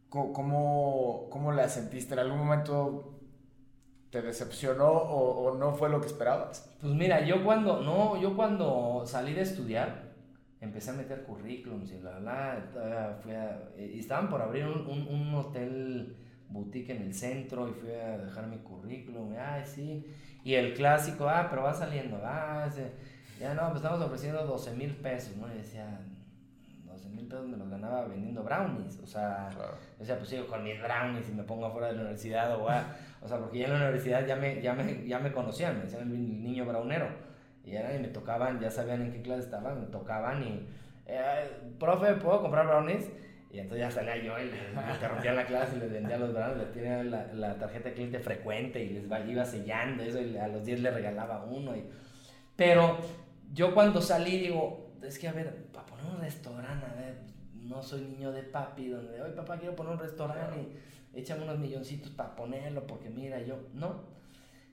[0.09, 2.15] ¿Cómo, ¿Cómo, la sentiste?
[2.15, 3.21] ¿En algún momento
[4.11, 6.75] te decepcionó o, no fue lo que esperabas?
[6.81, 10.15] Pues mira, yo cuando, no, yo cuando salí de estudiar,
[10.61, 13.33] empecé a meter currículums y la, la, fui
[13.85, 16.17] y estaban por abrir un, un, hotel
[16.49, 20.07] boutique en el centro y fui a dejar mi currículum, ay, sí,
[20.43, 22.67] y el clásico, ah, pero va saliendo, ah,
[23.39, 25.53] ya no, pues estamos ofreciendo 12 mil pesos, ¿no?
[25.53, 26.01] Y decía,
[27.07, 28.99] mil pesos me los ganaba vendiendo brownies.
[29.03, 29.49] O sea,
[29.99, 32.55] o sea, pues sigo con mis brownies y me pongo afuera de la universidad.
[32.57, 35.77] O, o sea, porque ya en la universidad ya me, ya me, ya me conocían,
[35.77, 37.09] me decían el niño brownero.
[37.65, 40.67] Y, era, y me tocaban, ya sabían en qué clase estaba, me tocaban y,
[41.07, 43.11] eh, profe, ¿puedo comprar brownies?
[43.51, 46.59] Y entonces ya salía yo y les interrumpía la clase y les vendía los brownies,
[46.59, 50.49] les tenía la, la, tarjeta de cliente frecuente y les iba sellando eso y a
[50.49, 51.75] los 10 le regalaba uno.
[51.75, 51.85] Y...
[52.57, 52.99] Pero
[53.55, 57.19] yo cuando salí digo, es que a ver, para poner un restaurante, a ver,
[57.55, 60.57] no soy niño de papi, donde, oye papá, quiero poner un restaurante
[61.15, 64.03] y échame unos milloncitos para ponerlo, porque mira, yo, no.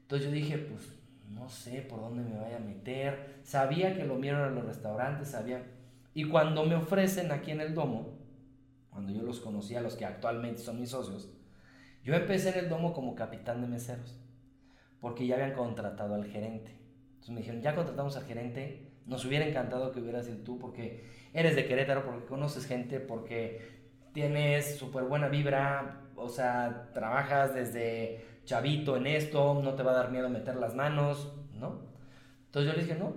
[0.01, 0.93] Entonces yo dije, pues,
[1.29, 3.39] no sé por dónde me vaya a meter.
[3.43, 5.63] Sabía que lo mío en los restaurantes, sabía.
[6.13, 8.17] Y cuando me ofrecen aquí en el Domo,
[8.89, 11.29] cuando yo los conocí a los que actualmente son mis socios,
[12.03, 14.17] yo empecé en el Domo como capitán de meseros,
[15.01, 16.71] porque ya habían contratado al gerente.
[17.15, 21.05] Entonces me dijeron, ya contratamos al gerente, nos hubiera encantado que hubieras sido tú porque
[21.33, 23.61] eres de Querétaro, porque conoces gente, porque
[24.13, 29.95] tienes súper buena vibra, o sea, trabajas desde chavito en esto, no te va a
[29.95, 31.81] dar miedo meter las manos, ¿no?
[32.45, 33.13] Entonces yo le dije, no,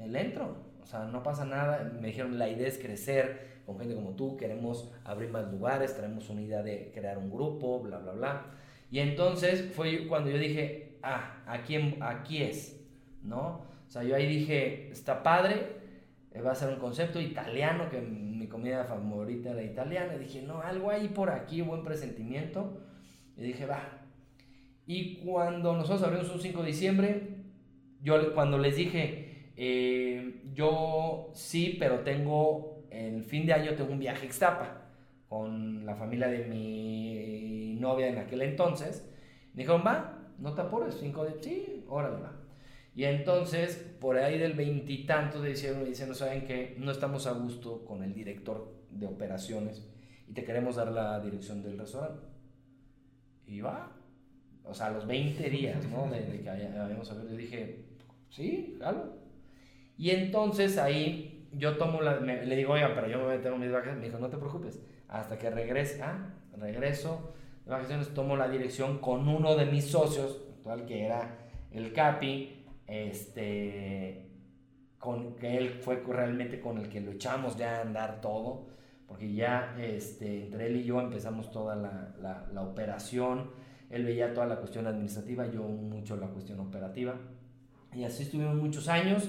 [0.00, 1.90] el entro, o sea, no pasa nada.
[2.00, 6.30] Me dijeron, la idea es crecer con gente como tú, queremos abrir más lugares, tenemos
[6.30, 8.46] una idea de crear un grupo, bla, bla, bla.
[8.90, 12.80] Y entonces fue cuando yo dije, ah, aquí, aquí es,
[13.22, 13.67] ¿no?
[13.88, 15.78] O sea, yo ahí dije, está padre,
[16.32, 20.18] eh, va a ser un concepto italiano, que mi comida favorita era italiana.
[20.18, 22.82] Dije, no, algo ahí por aquí, buen presentimiento.
[23.36, 23.82] Y dije, va.
[24.86, 27.28] Y cuando nosotros abrimos un 5 de diciembre,
[28.02, 33.98] yo cuando les dije, eh, yo sí, pero tengo, el fin de año tengo un
[33.98, 34.82] viaje a Ixtapa
[35.28, 39.10] con la familia de mi novia en aquel entonces.
[39.54, 41.42] Me dijeron, va, no te apures, 5 de...
[41.42, 42.37] Sí, órale, va.
[42.98, 47.28] Y entonces, por ahí del veintitantos de diciembre, me dicen, no saben que no estamos
[47.28, 49.88] a gusto con el director de operaciones
[50.28, 52.26] y te queremos dar la dirección del restaurante.
[53.46, 53.92] Y va,
[54.64, 56.10] o sea, a los 20 días, ¿no?
[56.10, 57.84] De, que habíamos yo dije,
[58.30, 59.14] sí, claro.
[59.96, 64.00] Y entonces ahí yo tomo la, le digo, oiga, pero yo me tengo mis vacaciones.
[64.00, 67.32] Me dijo, no te preocupes, hasta que regrese, ah, regreso
[67.64, 71.38] de vacaciones, tomo la dirección con uno de mis socios, actual que era
[71.70, 72.57] el Capi,
[72.88, 74.30] este,
[74.98, 78.66] con que él fue realmente con el que lo echamos ya a andar todo,
[79.06, 83.50] porque ya este, entre él y yo empezamos toda la, la, la operación
[83.90, 87.14] él veía toda la cuestión administrativa, yo mucho la cuestión operativa.
[87.94, 89.28] Y así estuvimos muchos años.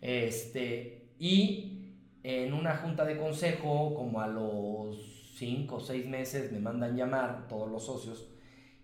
[0.00, 6.60] Este, y en una junta de consejo, como a los 5 o 6 meses, me
[6.60, 8.28] mandan llamar todos los socios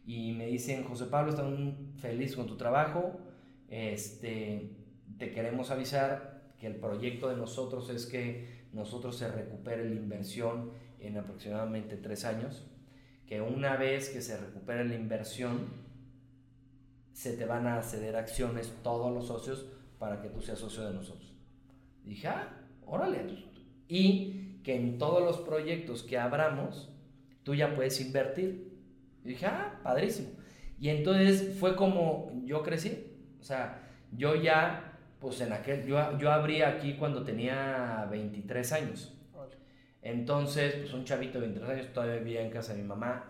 [0.07, 3.19] y me dicen, José Pablo, están feliz con tu trabajo.
[3.69, 4.71] Este,
[5.19, 10.71] te queremos avisar que el proyecto de nosotros es que nosotros se recupere la inversión
[11.01, 12.67] en aproximadamente 3 años
[13.27, 15.67] que una vez que se recupere la inversión,
[17.13, 19.67] se te van a ceder acciones todos los socios
[19.99, 21.35] para que tú seas socio de nosotros.
[22.05, 22.49] Dije, ah,
[22.87, 23.27] órale.
[23.89, 26.91] Y que en todos los proyectos que abramos,
[27.43, 28.79] tú ya puedes invertir.
[29.25, 30.29] dije, ah, padrísimo.
[30.79, 33.16] Y entonces fue como yo crecí.
[33.47, 33.79] O sea,
[34.11, 39.17] yo ya, pues en aquel, yo, yo abrí aquí cuando tenía 23 años.
[40.03, 43.25] Entonces, pues un chavito de 23 años todavía vivía en casa de mi mamá,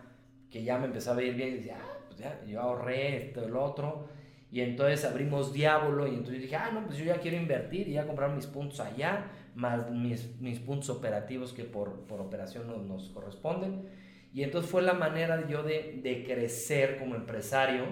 [0.51, 3.45] que ya me empezaba a ir bien y decía, ah, pues ya, yo ahorré esto,
[3.45, 4.09] el otro.
[4.51, 7.93] Y entonces abrimos Diablo y entonces dije, ah, no, pues yo ya quiero invertir y
[7.93, 12.81] ya comprar mis puntos allá, más mis, mis puntos operativos que por, por operación nos,
[12.87, 13.87] nos, corresponden.
[14.33, 17.85] Y entonces fue la manera yo de, de crecer como empresario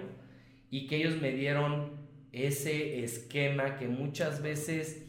[0.71, 2.04] y que ellos me dieron
[2.35, 5.07] ese esquema que muchas veces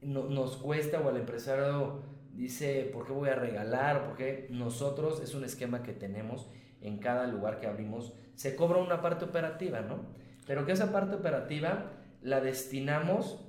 [0.00, 4.06] no, nos cuesta o al empresario dice, ¿por qué voy a regalar?
[4.06, 8.12] Porque nosotros es un esquema que tenemos en cada lugar que abrimos.
[8.34, 10.00] Se cobra una parte operativa, ¿no?
[10.46, 13.40] Pero que esa parte operativa la destinamos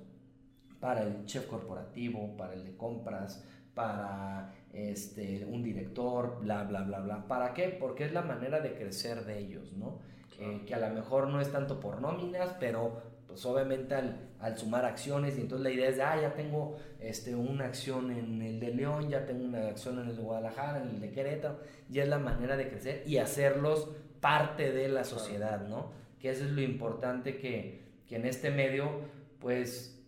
[0.80, 7.00] para el chef corporativo, para el de compras, para este, un director, bla, bla, bla,
[7.00, 7.28] bla.
[7.28, 7.70] ¿Para qué?
[7.70, 10.00] Porque es la manera de crecer de ellos, ¿no?
[10.40, 13.02] Eh, que a lo mejor no es tanto por nóminas, pero
[13.36, 17.36] pues obviamente al, sumar acciones y entonces la idea es de, ah, ya tengo este,
[17.36, 20.88] una acción en el de León, ya tengo una acción en el de Guadalajara, en
[20.88, 23.90] el de Querétaro, ya es la manera de crecer y hacerlos
[24.22, 25.92] parte de la sociedad, ¿no?
[26.18, 29.02] Que eso es lo importante que, que en este medio,
[29.40, 30.02] pues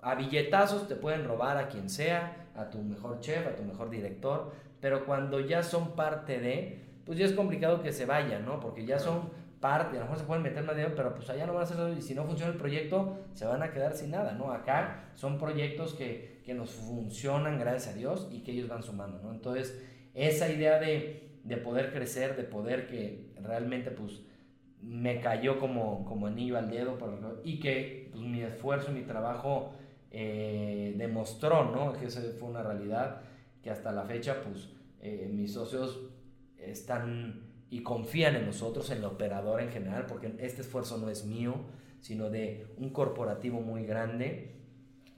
[0.00, 3.90] a billetazos te pueden robar a quien sea, a tu mejor chef, a tu mejor
[3.90, 8.60] director, pero cuando ya son parte de, pues ya es complicado que se vayan, ¿no?
[8.60, 9.30] Porque ya son
[9.66, 11.64] parte, a lo mejor se pueden meter más dinero, pero pues allá no van a
[11.64, 14.52] hacer eso y si no funciona el proyecto, se van a quedar sin nada, ¿no?
[14.52, 19.20] Acá son proyectos que, que nos funcionan, gracias a Dios, y que ellos van sumando,
[19.20, 19.32] ¿no?
[19.32, 19.76] Entonces,
[20.14, 24.22] esa idea de, de poder crecer, de poder que realmente, pues,
[24.80, 26.96] me cayó como, como anillo al dedo,
[27.42, 29.72] y que pues, mi esfuerzo, mi trabajo
[30.12, 31.92] eh, demostró, ¿no?
[31.92, 33.22] Que esa fue una realidad
[33.62, 36.02] que hasta la fecha, pues, eh, mis socios
[36.56, 41.24] están y confían en nosotros, en la operadora en general, porque este esfuerzo no es
[41.24, 41.54] mío,
[42.00, 44.56] sino de un corporativo muy grande,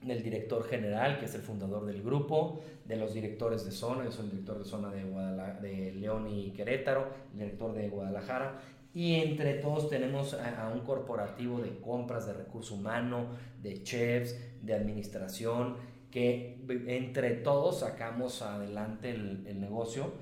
[0.01, 4.11] del director general, que es el fundador del grupo, de los directores de zona, yo
[4.11, 8.61] soy el director de zona de, León y Querétaro, el director de Guadalajara,
[8.93, 13.27] y entre todos tenemos a, un corporativo de compras, de recurso humano,
[13.61, 15.75] de chefs, de administración,
[16.09, 16.57] que
[16.87, 20.13] entre todos sacamos adelante el, el negocio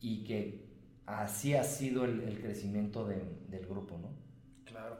[0.00, 0.61] y que
[1.06, 4.08] así ha sido el, crecimiento del grupo, ¿no?
[4.64, 4.98] Claro.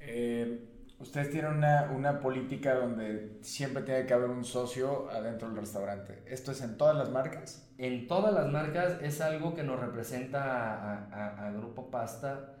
[0.00, 0.66] Eh,
[0.98, 6.22] ustedes tienen una, una, política donde siempre tiene que haber un socio adentro del restaurante.
[6.26, 7.68] ¿Esto es en todas las marcas?
[7.78, 12.54] En todas las marcas es algo que nos representa a, a Grupo Pasta.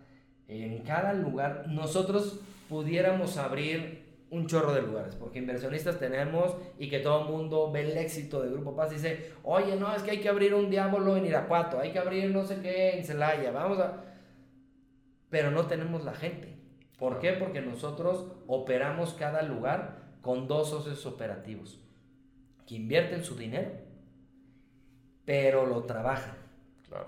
[0.48, 3.99] En cada lugar, nosotros pudiéramos abrir
[4.30, 8.40] un chorro de lugares, porque inversionistas tenemos y que todo el mundo ve el éxito
[8.40, 11.26] de Grupo Paz y dice, oye, no, es que hay que abrir un diablo en
[11.26, 14.04] Irapuato, hay que abrir no sé qué en Celaya, vamos a...
[15.30, 16.56] Pero no tenemos la gente.
[16.98, 17.32] ¿Por qué?
[17.32, 21.80] Porque nosotros operamos cada lugar con dos socios operativos,
[22.66, 23.70] que invierten su dinero,
[25.24, 26.36] pero lo trabajan.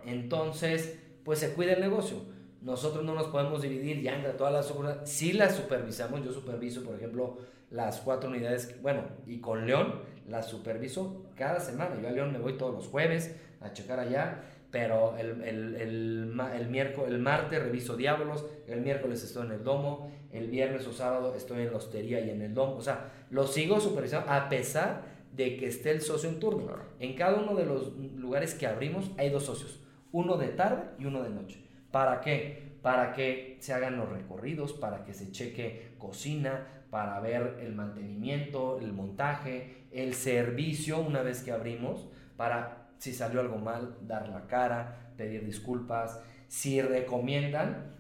[0.05, 2.19] Entonces, pues se cuida el negocio.
[2.63, 4.99] Nosotros no nos podemos dividir ya entre todas las obras.
[5.05, 7.39] Sí las supervisamos, yo superviso, por ejemplo,
[7.71, 12.01] las cuatro unidades, bueno, y con León las superviso cada semana.
[12.01, 16.41] Yo a León me voy todos los jueves a checar allá, pero el, el, el,
[16.55, 20.93] el, miércoles, el martes reviso Diablos, el miércoles estoy en el domo, el viernes o
[20.93, 22.77] sábado estoy en la hostería y en el domo.
[22.77, 25.03] O sea, lo sigo supervisando a pesar
[25.35, 26.77] de que esté el socio en turno.
[27.01, 29.81] En cada uno de los lugares que abrimos hay dos socios,
[30.13, 31.72] uno de tarde y uno de noche.
[31.93, 32.73] ¿Para qué?
[32.83, 38.79] Para que se hagan los recorridos, para que se cheque cocina, para ver el mantenimiento,
[38.81, 44.47] el montaje, el servicio una vez que abrimos, para si salió algo mal, dar la
[44.47, 46.21] cara, pedir disculpas.
[46.49, 47.97] Si recomiendan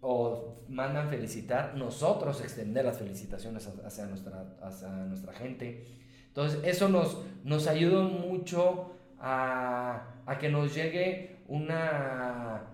[0.00, 5.84] o mandan felicitar, nosotros extender las felicitaciones hacia nuestra, hacia nuestra gente.
[6.26, 12.72] Entonces, eso nos, nos ayuda mucho a, a que nos llegue una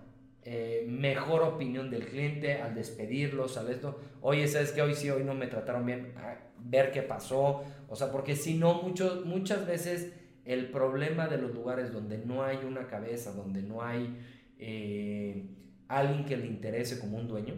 [0.51, 3.99] eh, mejor opinión del cliente al despedirlos, al esto.
[4.21, 6.15] Oye, ¿sabes que Hoy sí, hoy no me trataron bien.
[6.57, 7.61] ver qué pasó.
[7.87, 10.11] O sea, porque si no, mucho, muchas veces
[10.45, 14.17] el problema de los lugares donde no hay una cabeza, donde no hay
[14.57, 15.55] eh,
[15.87, 17.53] alguien que le interese como un dueño,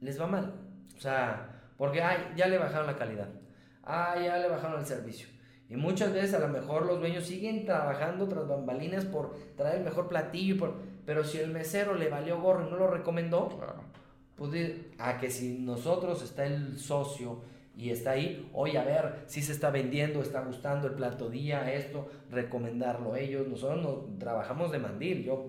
[0.00, 0.52] les va mal.
[0.94, 3.30] O sea, porque ay, ya le bajaron la calidad.
[3.82, 5.26] Ah, ya le bajaron el servicio.
[5.70, 9.84] Y muchas veces a lo mejor los dueños siguen trabajando tras bambalinas por traer el
[9.84, 13.48] mejor platillo, por, pero si el mesero le valió gorro y no lo recomendó,
[14.36, 17.40] pues a que si nosotros está el socio
[17.76, 21.72] y está ahí, oye, a ver si se está vendiendo, está gustando el plato día,
[21.72, 23.48] esto, recomendarlo ellos.
[23.48, 25.24] Nosotros no, trabajamos de mandil.
[25.24, 25.48] Yo,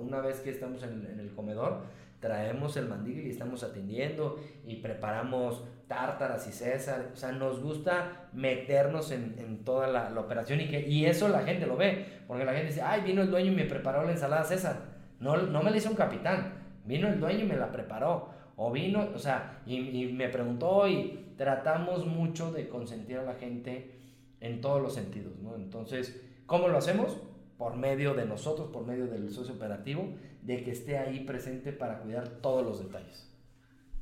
[0.00, 1.82] una vez que estamos en, en el comedor,
[2.20, 7.10] traemos el mandil y estamos atendiendo y preparamos tártaras y César.
[7.12, 11.28] O sea, nos gusta meternos en, en toda la, la, operación y, que, y eso
[11.28, 12.06] la gente lo ve.
[12.26, 14.87] Porque la gente dice, ay, vino el dueño y me preparó la ensalada César.
[15.20, 16.54] No, no me la hizo un capitán,
[16.84, 18.30] vino el dueño y me la preparó.
[18.60, 19.80] O vino, o sea, y,
[20.12, 23.94] me preguntó y tratamos mucho de consentir a la gente
[24.40, 25.54] en todos los sentidos, ¿no?
[25.54, 27.16] Entonces, ¿cómo lo hacemos?
[27.56, 30.12] Por medio de nosotros, por medio del socio operativo
[30.42, 33.32] de que esté ahí presente para cuidar todos los detalles.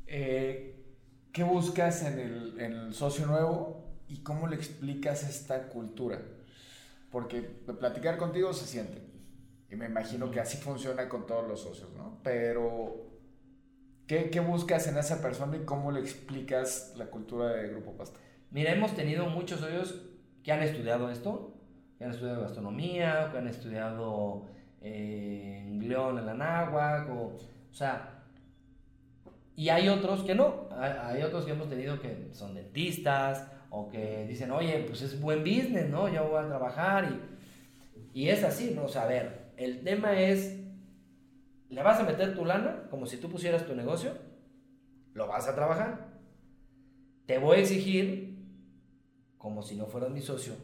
[0.07, 0.75] Eh,
[1.33, 6.23] ¿Qué buscas en el socio nuevo y cómo le explicas esta cultura?
[7.11, 9.06] Porque platicar contigo se siente.
[9.77, 12.19] Me imagino que así funciona con todos los socios, ¿no?
[12.23, 13.07] Pero,
[14.07, 18.19] ¿qué, ¿qué, buscas en esa persona y cómo le explicas la cultura de Grupo Pasta?
[18.51, 20.03] Mira, hemos tenido muchos socios
[20.43, 21.55] que han estudiado esto,
[21.99, 24.47] que han estudiado gastronomía, que han estudiado
[24.81, 27.37] en León, en la Náhuac, o,
[27.71, 28.23] o sea,
[29.57, 34.27] y hay otros que no, hay, otros que hemos tenido que son dentistas, o que
[34.29, 36.09] dicen, oye, pues es buen business, ¿no?
[36.09, 37.09] Ya voy a trabajar,
[38.15, 38.85] y, y es así, ¿no?
[38.85, 40.59] O sea, a ver, el tema es,
[41.69, 44.13] le vas a meter tu lana, como si tú pusieras tu negocio,
[45.15, 46.09] lo vas a trabajar,
[47.27, 48.37] te voy a exigir,
[49.39, 50.55] como si no fueras mi socio,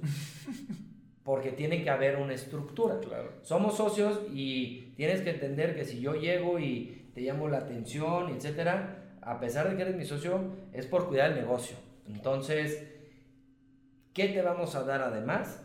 [1.24, 3.01] porque tiene que haber una estructura.
[3.01, 3.32] Claro.
[3.43, 8.30] Somos socios y tienes que entender que si yo llego y te llamo la atención,
[8.30, 10.40] etcétera, a pesar de que eres mi socio,
[10.72, 11.76] es por cuidar el negocio.
[12.07, 12.88] Entonces,
[14.12, 15.64] ¿qué te vamos a dar además?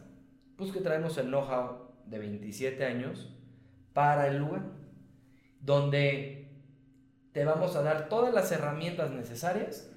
[0.56, 3.34] Pues que traemos el know-how de 27 años
[3.94, 4.64] para el lugar,
[5.62, 6.50] donde
[7.32, 9.92] te vamos a dar todas las herramientas necesarias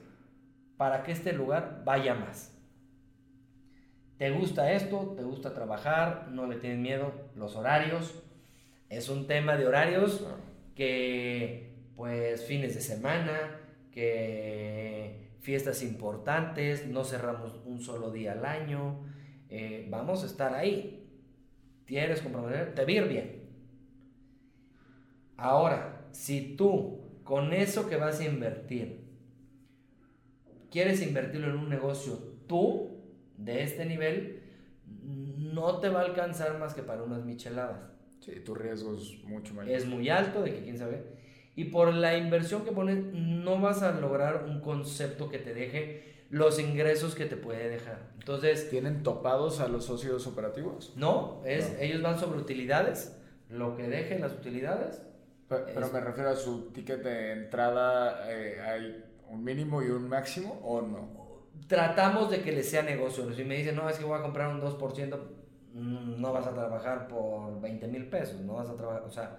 [0.76, 2.61] para que este lugar vaya más
[4.20, 8.22] te gusta esto, te gusta trabajar, no le tienes miedo, los horarios.
[8.90, 10.26] Es un tema de horarios
[10.74, 13.58] que, pues, fines de semana,
[13.90, 19.06] que fiestas importantes, no cerramos un solo día al año.
[19.48, 20.99] Eh, vamos a estar ahí.
[21.91, 23.43] Tienes comprometer, te vir bien.
[25.36, 29.01] Ahora, si tú con eso que vas a invertir,
[30.70, 32.16] quieres invertirlo en un negocio
[32.47, 33.03] tú,
[33.36, 34.41] de este nivel,
[34.86, 37.91] no te va a alcanzar más que para unas micheladas.
[38.20, 39.74] Sí, tu riesgo es mucho mayor.
[39.74, 41.03] Es muy alto, de que quién sabe.
[41.57, 46.09] Y por la inversión que pones, no vas a lograr un concepto que te deje
[46.31, 47.99] los ingresos que te puede dejar.
[48.18, 48.70] Entonces.
[48.70, 50.93] ¿Tienen topados a los socios operativos?
[50.97, 53.16] No, es, ellos van sobre utilidades.
[53.49, 55.03] Lo que dejen las utilidades.
[55.49, 60.61] Pero, me refiero a su ticket de entrada, eh, ¿hay un mínimo y un máximo
[60.62, 61.20] o no?
[61.70, 63.33] tratamos de que les sea negocio.
[63.33, 65.18] Si me dicen, no, es que voy a comprar un 2%,
[65.72, 69.39] mm, no vas a trabajar por 20 mil pesos, no vas a trabajar, o sea,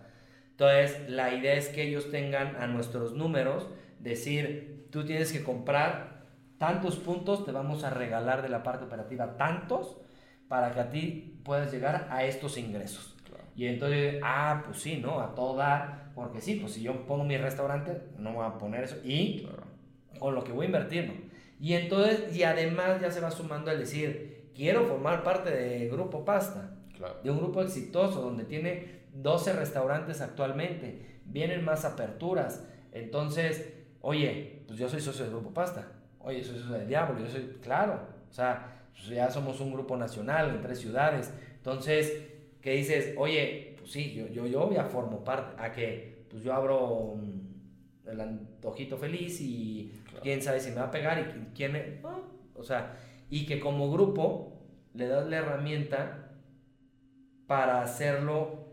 [0.52, 3.68] entonces la idea es que ellos tengan a nuestros números,
[4.00, 6.11] decir, tú tienes que comprar
[6.62, 9.98] tantos puntos, te vamos a regalar de la parte operativa tantos,
[10.48, 13.16] para que a ti puedas llegar a estos ingresos.
[13.56, 15.22] Y Y entonces, ah, pues sí, ¿no?
[15.22, 18.84] A todo dar, porque sí, pues si yo pongo mi restaurante, no voy a poner
[18.84, 18.98] eso.
[19.04, 19.48] Y
[20.20, 21.14] con lo que voy a invertir, ¿no?
[21.60, 26.24] Y entonces, y además ya se va sumando al decir, quiero formar parte de Grupo
[26.24, 26.76] Pasta,
[27.24, 32.68] de un grupo exitoso donde tiene 12 restaurantes actualmente, vienen más aperturas.
[32.92, 37.28] Entonces, oye, pues yo soy socio del Grupo Pasta, oye, soy socio del Diablo, yo
[37.28, 38.00] soy, claro,
[38.30, 41.34] o sea, pues ya somos un grupo nacional en tres ciudades.
[41.56, 42.14] Entonces,
[42.62, 46.54] ¿qué dices, oye, pues sí, yo, yo, yo ya formo parte, a que pues yo
[46.54, 47.20] abro
[48.06, 49.92] el antojito feliz y
[50.22, 52.02] quién sabe si me va a pegar y quién me...
[52.56, 52.98] o sea,
[53.30, 54.62] y que como grupo
[54.94, 56.32] le das la herramienta
[57.48, 58.68] para hacerlo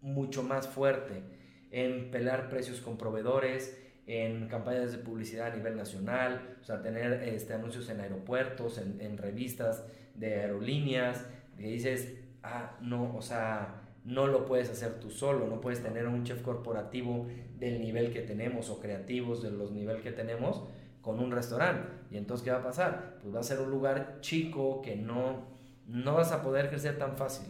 [0.00, 1.22] mucho más fuerte
[1.70, 3.76] en pelear precios con proveedores,
[4.06, 9.00] en campañas de publicidad a nivel nacional, o sea, tener este, anuncios en aeropuertos, en,
[9.00, 9.84] en revistas
[10.14, 11.26] de aerolíneas,
[11.56, 16.06] que dices, ah, no, o sea, no lo puedes hacer tú solo, no puedes tener
[16.06, 17.26] un chef corporativo
[17.58, 20.62] del nivel que tenemos o creativos de los nivel que tenemos
[21.02, 21.88] con un restaurante.
[22.10, 23.18] Y entonces, ¿qué va a pasar?
[23.20, 25.46] Pues va a ser un lugar chico que no,
[25.88, 27.46] no vas a poder crecer tan fácil.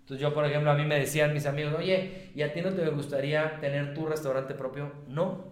[0.00, 2.72] Entonces yo, por ejemplo, a mí me decían mis amigos, oye, ¿y a ti no
[2.72, 4.92] te gustaría tener tu restaurante propio?
[5.06, 5.49] No,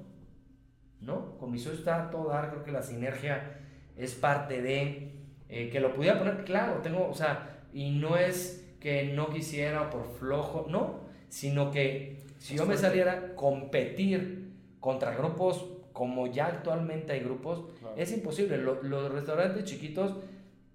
[1.00, 3.60] no, con mi socio está todo dar, creo que la sinergia
[3.96, 5.12] es parte de,
[5.48, 9.90] eh, que lo pudiera poner, claro, tengo, o sea, y no es que no quisiera
[9.90, 16.46] por flojo, no, sino que si yo me saliera a competir contra grupos como ya
[16.46, 17.64] actualmente hay grupos,
[17.96, 18.56] es imposible.
[18.56, 20.14] los restaurantes chiquitos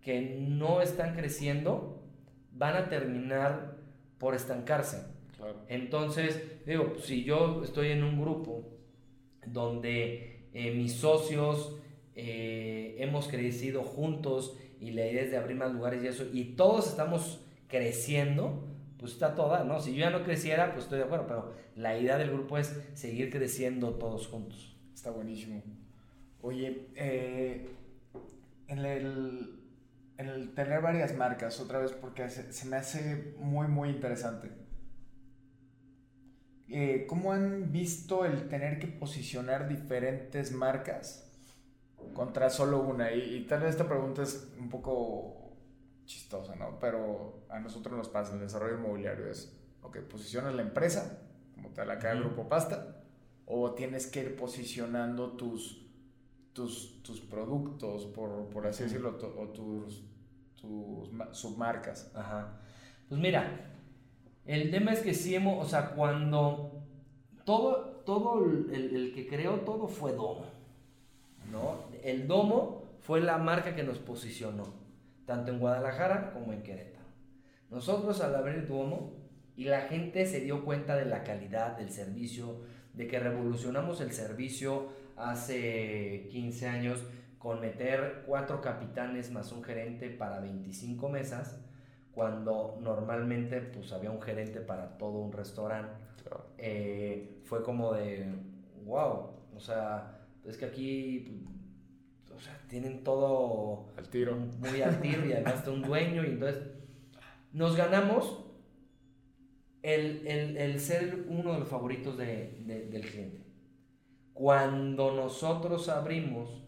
[0.01, 2.03] que no están creciendo
[2.51, 3.78] van a terminar
[4.17, 5.05] por estancarse.
[5.69, 8.72] Entonces, digo, si yo estoy en un grupo
[9.46, 11.78] donde eh, mis socios
[12.16, 16.56] eh, hemos crecido juntos y la idea es de abrir más lugares y eso, y
[16.56, 18.68] todos estamos creciendo,
[18.98, 19.80] pues está toda, ¿no?
[19.80, 22.80] Si yo ya no creciera, pues estoy de acuerdo, pero la idea del grupo es
[22.94, 24.76] seguir creciendo todos juntos.
[24.94, 25.64] Está buenísimo.
[26.41, 27.70] Oye, eh,
[28.68, 29.64] en el
[30.18, 34.50] el tener varias marcas, otra vez, porque se, me hace muy, muy interesante.
[36.70, 41.30] Eh, ¿Cómo han visto el tener que posicionar diferentes marcas
[42.14, 43.11] contra solo una?
[43.14, 45.51] Y, tal vez esta pregunta es un poco
[46.05, 46.80] chistosa, ¿no?
[46.80, 51.22] Pero a nosotros nos pasa en el desarrollo inmobiliario es, ok, posicionas la empresa,
[51.55, 53.03] como tal acá el Grupo Pasta,
[53.45, 55.84] o tienes que ir posicionando tus
[56.53, 60.03] tus, tus productos, por, por así decirlo, o tus,
[60.55, 62.11] tus submarcas.
[62.16, 62.59] Ajá.
[63.09, 63.72] Pues mira,
[64.46, 66.84] el tema es que sí hemos, o sea, cuando
[67.46, 70.46] todo, todo el, el que creó todo fue Domo,
[71.52, 71.78] ¿no?
[72.04, 74.66] El Domo fue la marca que nos posicionó,
[75.26, 77.06] tanto en Guadalajara como en Querétaro.
[77.70, 79.14] Nosotros al abrir Domo
[79.56, 82.62] y la gente se dio cuenta de la calidad del servicio,
[82.94, 87.04] de que revolucionamos el servicio hace 15 años
[87.38, 91.60] con meter cuatro capitanes más un gerente para 25 mesas,
[92.14, 95.93] cuando normalmente pues había un gerente para todo un restaurante.
[96.57, 98.26] Eh, fue como de,
[98.86, 101.45] wow, o sea, es que aquí
[102.36, 104.36] o sea, tienen todo al tiro.
[104.36, 106.64] muy al tiro y además de un dueño y entonces
[107.51, 108.43] nos ganamos
[109.84, 113.43] el, el, el ser uno de los favoritos de, del cliente.
[114.34, 116.64] Cuando nosotros abrimos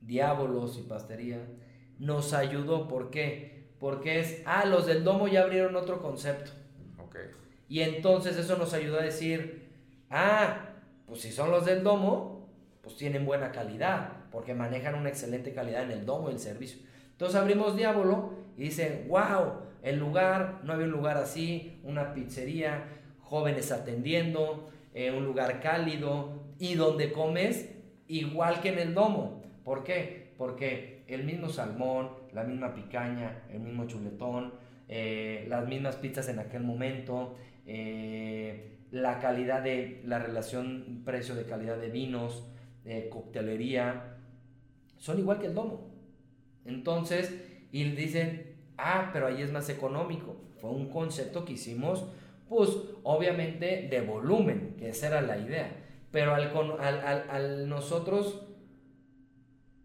[0.00, 1.46] Diábolos y Pastería,
[1.98, 2.88] nos ayudó.
[2.88, 3.49] ¿Por qué?
[3.80, 6.52] Porque es, ah, los del domo ya abrieron otro concepto.
[7.68, 9.68] Y entonces eso nos ayudó a decir,
[10.10, 10.70] ah,
[11.06, 12.48] pues si son los del domo,
[12.82, 16.80] pues tienen buena calidad, porque manejan una excelente calidad en el domo y el servicio.
[17.12, 19.52] Entonces abrimos Diablo y dicen, wow,
[19.82, 22.84] el lugar, no había un lugar así, una pizzería,
[23.20, 27.70] jóvenes atendiendo, eh, un lugar cálido y donde comes
[28.08, 29.42] igual que en el domo.
[29.64, 30.34] ¿Por qué?
[30.36, 34.54] Porque el mismo salmón, la misma picaña, el mismo chuletón,
[34.88, 41.44] eh, las mismas pizzas en aquel momento, eh, la calidad de la relación precio de
[41.44, 42.46] calidad de vinos,
[42.84, 44.16] de coctelería,
[44.96, 45.90] son igual que el domo.
[46.64, 47.34] Entonces,
[47.72, 50.36] y dicen, ah, pero ahí es más económico.
[50.60, 52.06] Fue un concepto que hicimos,
[52.48, 52.70] pues
[53.04, 55.70] obviamente de volumen, que esa era la idea.
[56.10, 56.50] Pero al,
[56.80, 58.49] al, al nosotros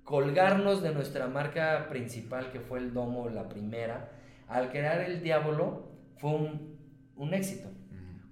[0.05, 4.11] colgarnos de nuestra marca principal, que fue el Domo, la primera,
[4.47, 7.69] al crear el Diablo, fue un, éxito.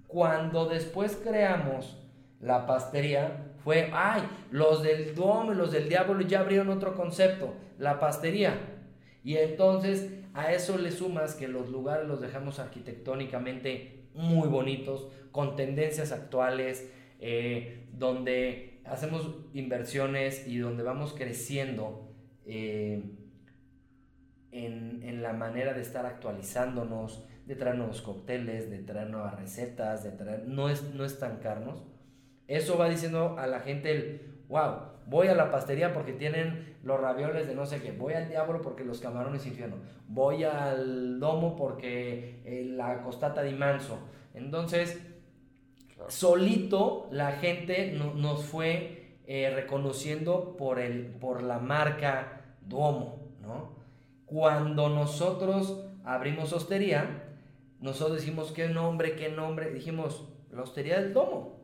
[0.06, 1.98] Cuando después creamos
[2.40, 4.22] la pastería, fue, ay,
[4.52, 8.54] los del Domo y los del Diablo ya abrieron otro concepto, la pastería.
[9.24, 15.56] Y entonces a eso le sumas que los lugares los dejamos arquitectónicamente muy bonitos, con
[15.56, 22.12] tendencias actuales, eh, donde hacemos inversiones y donde vamos creciendo
[22.46, 23.02] eh,
[24.52, 30.04] en, en, la manera de estar actualizándonos, de traer nuevos cócteles, de traer nuevas recetas,
[30.04, 31.82] de traer, no, es, no estancarnos.
[32.46, 37.00] Eso va diciendo a la gente el, wow, voy a la pastería porque tienen los
[37.00, 39.76] ravioles de no sé qué, voy al diablo porque los camarones infierno,
[40.08, 43.98] voy al domo porque eh, la costata de manso.
[44.34, 45.00] Entonces,
[46.08, 53.74] solito la gente nos fue eh, reconociendo por, el, por la marca Duomo, ¿no?
[54.26, 57.22] Cuando nosotros abrimos hostería,
[57.80, 61.54] nosotros decimos qué nombre, qué nombre, dijimos la hostería del Domo.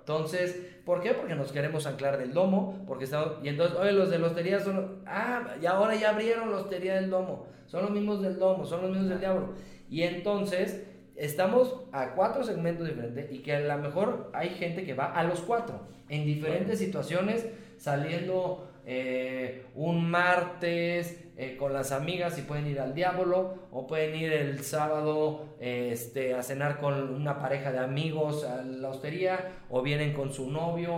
[0.00, 1.12] Entonces, ¿por qué?
[1.12, 4.60] Porque nos queremos anclar del domo, porque estamos, y entonces, oye, los de la hostería
[4.60, 8.64] son, ah, y ahora ya abrieron la hostería del domo, son los mismos del domo,
[8.64, 9.48] son los mismos del diablo.
[9.90, 10.86] Y entonces,
[11.16, 15.24] estamos a cuatro segmentos diferentes y que a lo mejor hay gente que va a
[15.24, 17.46] los cuatro, en diferentes situaciones,
[17.78, 24.14] saliendo eh, un martes eh, con las amigas y pueden ir al diablo o pueden
[24.14, 29.82] ir el sábado este, a cenar con una pareja de amigos a la hostería o
[29.82, 30.94] vienen con su novio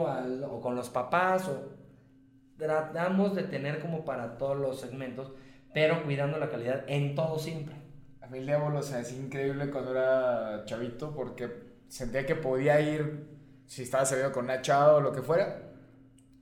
[0.51, 1.77] o con los papás o
[2.59, 5.33] tratamos de tener como para todos los segmentos
[5.73, 7.86] pero cuidando la calidad en todo siempre.
[8.27, 11.49] A mí el diablo, o sea, es increíble cuando era chavito porque
[11.87, 13.25] sentía que podía ir
[13.67, 15.63] si estaba saliendo con una chava o lo que fuera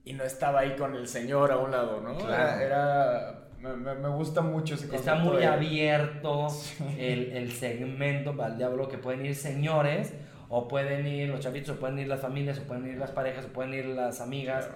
[0.03, 2.18] y no estaba ahí con el señor a un lado, ¿no?
[2.30, 4.95] Era, me, gusta mucho ese.
[4.97, 6.47] Está muy abierto
[6.99, 10.14] el, el, segmento para el diablo que pueden ir señores
[10.49, 13.45] o pueden ir los chavitos, o pueden ir las familias, o pueden ir las parejas,
[13.45, 14.70] o pueden ir las amigas.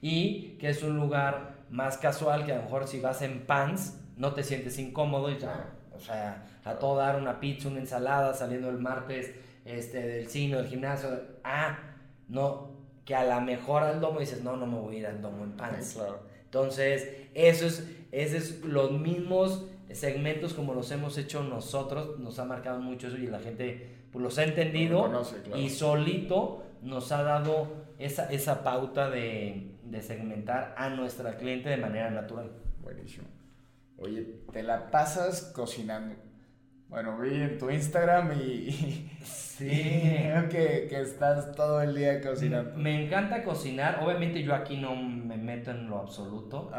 [0.00, 3.98] Y que es un lugar más casual que a lo mejor si vas en pants
[4.16, 5.72] no te sientes incómodo y ya,
[6.02, 9.34] sea, a todo dar una pizza, una ensalada saliendo el martes
[9.64, 11.08] este, del cine, del gimnasio.
[11.44, 11.78] Ah,
[12.28, 12.70] no,
[13.04, 15.44] que a la mejor al domo dices, no, no me voy a ir al domo
[15.44, 15.98] en pants.
[16.44, 22.44] Entonces, eso es, esos es los mismos segmentos como los hemos hecho nosotros, nos ha
[22.44, 25.10] marcado mucho eso y la gente pues, los ha entendido
[25.54, 31.76] y solito nos ha dado esa, esa pauta de, de segmentar a nuestra cliente de
[31.76, 32.50] manera natural.
[32.82, 33.26] Buenísimo.
[34.02, 36.16] Oye, te la pasas cocinando.
[36.88, 38.72] Bueno, vi en tu Instagram y,
[39.22, 39.68] sí.
[40.50, 42.76] que, que, estás todo el día cocinando.
[42.76, 44.00] Me encanta cocinar.
[44.02, 46.72] Obviamente yo aquí no me meto en lo absoluto.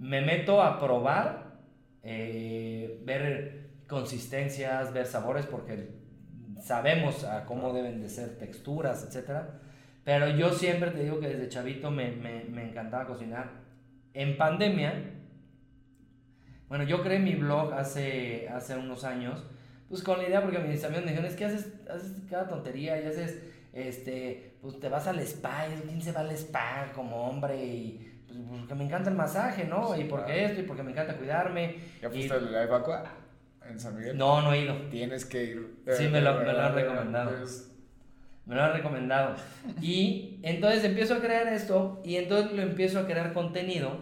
[0.00, 1.60] Me meto a probar,
[2.02, 5.90] eh, ver consistencias, ver sabores, porque
[6.60, 9.44] sabemos a cómo deben de ser texturas, etc.
[10.02, 13.62] Pero yo siempre te digo que desde chavito me, me, me encantaba cocinar.
[14.12, 15.22] En pandemia,
[16.68, 19.44] bueno, yo creé mi blog hace, hace unos años
[19.88, 23.00] pues con la idea, porque mis amigos me dijeron, es que haces, haces cada tontería
[23.00, 23.42] y haces,
[23.72, 27.64] este, pues te vas al spa, y ¿quién se va al spa como hombre?
[27.64, 29.96] Y pues porque me encanta el masaje, ¿no?
[29.96, 31.76] y porque esto, y porque me encanta cuidarme.
[32.02, 33.04] ¿Ya fuiste a la evacua
[33.68, 34.16] en San Miguel?
[34.16, 34.74] No, no he ido.
[34.90, 35.76] Tienes que ir.
[35.96, 37.30] Sí, me lo, me lo han recomendado.
[38.46, 39.36] Me lo han recomendado.
[39.80, 44.00] Y entonces empiezo a crear esto y entonces lo empiezo a crear contenido,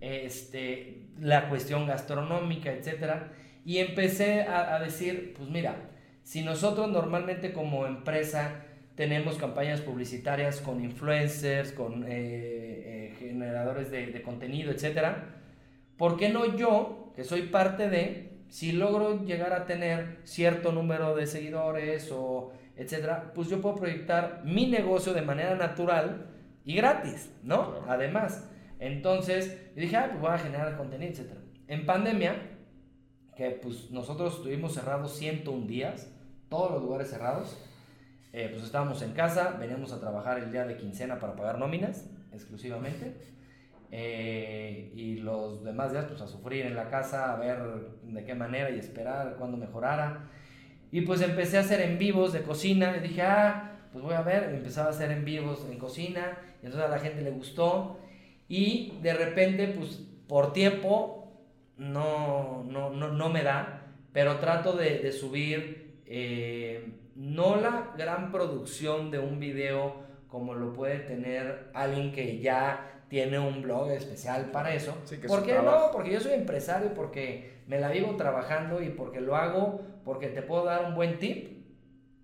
[0.00, 3.32] este, la cuestión gastronómica, etcétera
[3.64, 5.76] y empecé a, decir, pues mira,
[6.22, 8.64] si nosotros normalmente como empresa
[8.96, 15.36] tenemos campañas publicitarias con influencers, con eh, eh, generadores de, contenido, etcétera,
[15.96, 21.14] ¿por qué no yo, que soy parte de, si logro llegar a tener cierto número
[21.14, 26.26] de seguidores o etcétera, pues yo puedo proyectar mi negocio de manera natural
[26.64, 27.84] y gratis, ¿no?
[27.86, 28.50] Además,
[28.82, 31.40] entonces yo dije, ah, pues voy a generar contenido, etcétera.
[31.68, 32.34] En pandemia,
[33.36, 36.12] que pues nosotros estuvimos cerrados 101 días,
[36.48, 37.56] todos los lugares cerrados.
[38.32, 42.10] Eh, pues estábamos en casa, veníamos a trabajar el día de quincena para pagar nóminas
[42.32, 43.14] exclusivamente.
[43.94, 47.58] Eh, y los demás días pues a sufrir en la casa, a ver
[48.02, 50.30] de qué manera y esperar cuando mejorara.
[50.90, 54.22] Y pues empecé a hacer en vivos de cocina y dije, ah, pues voy a
[54.22, 57.98] ver, empezaba a hacer en vivos en cocina y entonces a la gente le gustó.
[58.48, 61.22] Y de repente pues por tiempo
[61.76, 69.10] no, no, no, no me da, pero trato de, subir eh, no la gran producción
[69.10, 74.74] de un video como lo puede tener alguien que ya tiene un blog especial para
[74.74, 74.96] eso.
[75.26, 75.90] ¿Por qué no?
[75.92, 80.40] Porque yo soy empresario, porque me la vivo trabajando y porque lo hago, porque te
[80.40, 81.62] puedo dar un buen tip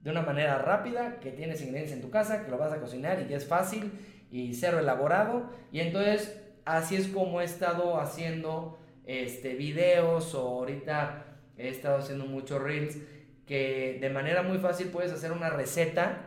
[0.03, 3.21] de una manera rápida, que tienes ingredientes en tu casa, que lo vas a cocinar
[3.21, 3.93] y que es fácil
[4.31, 5.51] y cero elaborado.
[5.73, 11.25] Y entonces así es como he estado haciendo este, videos o ahorita
[11.57, 12.99] he estado haciendo muchos reels
[13.47, 16.27] que de manera muy fácil puedes hacer una receta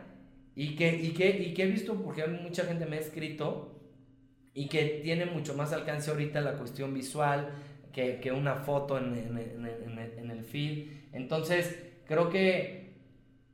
[0.56, 3.80] y que, y que, y que he visto, porque mucha gente me ha escrito
[4.52, 7.50] y que tiene mucho más alcance ahorita la cuestión visual
[7.92, 10.88] que, que una foto en, en, en, en, el feed.
[11.12, 12.81] Entonces, creo que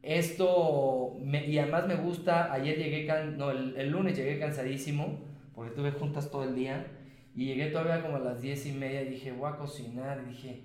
[0.03, 5.21] esto, y además me gusta, ayer llegué, no, el, el, lunes llegué cansadísimo,
[5.55, 6.87] porque tuve juntas todo el día,
[7.35, 10.31] y llegué todavía como a las diez y media y dije, voy a cocinar, y
[10.31, 10.63] dije,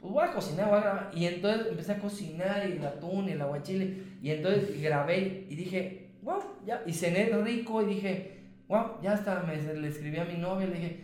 [0.00, 1.10] pues voy a cocinar, voy a grabar.
[1.14, 5.54] Y entonces empecé a cocinar, y el atún, y el aguachile, y entonces grabé, y
[5.54, 8.36] dije, wow, ya, y cené rico, y dije,
[8.68, 11.00] wow, ya está, me, le escribí a mi novia, le dije,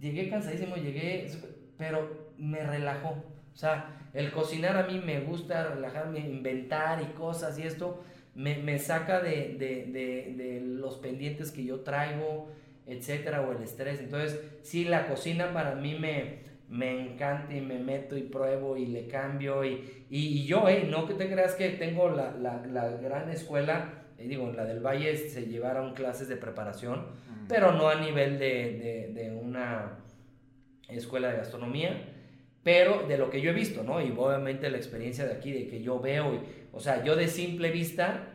[0.00, 1.30] llegué cansadísimo, llegué,
[1.76, 3.37] pero me relajó.
[3.58, 8.04] O sea, el cocinar a mí me gusta relajarme, inventar y cosas y esto
[8.36, 12.52] me, me saca de, de, de, de, los pendientes que yo traigo,
[12.86, 13.98] etcétera, o el estrés.
[13.98, 16.38] Entonces, sí, la cocina para mí me,
[16.68, 19.64] me encanta y me meto y pruebo y le cambio.
[19.64, 24.04] Y, y, yo, eh, no que te creas que tengo la, la, la gran escuela,
[24.18, 27.06] eh, digo, la del Valle se llevaron clases de preparación,
[27.48, 29.98] pero no a nivel de, de una
[30.88, 32.14] escuela de gastronomía,
[32.68, 33.98] pero de lo que yo he visto, ¿no?
[33.98, 36.40] Y obviamente la experiencia de aquí, de que yo veo, y,
[36.70, 38.34] o sea, yo de simple vista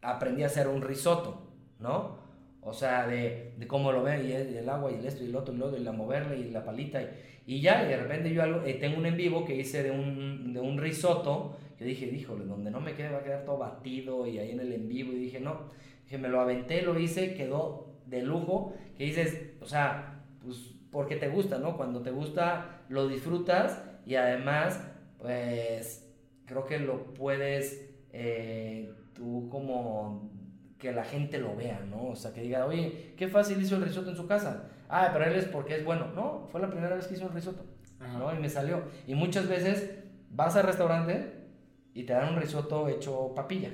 [0.00, 1.42] aprendí a hacer un risotto,
[1.78, 2.16] ¿no?
[2.62, 5.36] O sea, de, de cómo lo veo, y el, agua, y el esto, y el
[5.36, 7.02] otro, y el otro, y la moverle, y la palita,
[7.46, 9.90] y, ya, y de repente yo algo, eh, tengo un en vivo que hice de
[9.90, 13.58] un, de un risotto, que dije, híjole, donde no me quede va a quedar todo
[13.58, 15.68] batido, y ahí en el en vivo, y dije, no,
[16.04, 21.16] dije, me lo aventé, lo hice, quedó de lujo, que dices, o sea, pues porque
[21.16, 21.76] te gusta, ¿no?
[21.76, 24.84] Cuando te gusta, lo disfrutas y además,
[25.18, 26.10] pues,
[26.46, 30.30] creo que lo puedes eh, tú como
[30.78, 32.08] que la gente lo vea, ¿no?
[32.08, 34.70] O sea, que diga, oye, qué fácil hizo el risotto en su casa.
[34.88, 36.08] Ah, pero él es porque es bueno.
[36.14, 37.64] No, fue la primera vez que hizo el risotto,
[38.18, 38.34] ¿no?
[38.34, 38.82] Y me salió.
[39.06, 39.94] Y muchas veces
[40.30, 41.34] vas al restaurante
[41.92, 43.70] y te dan un risotto hecho papilla,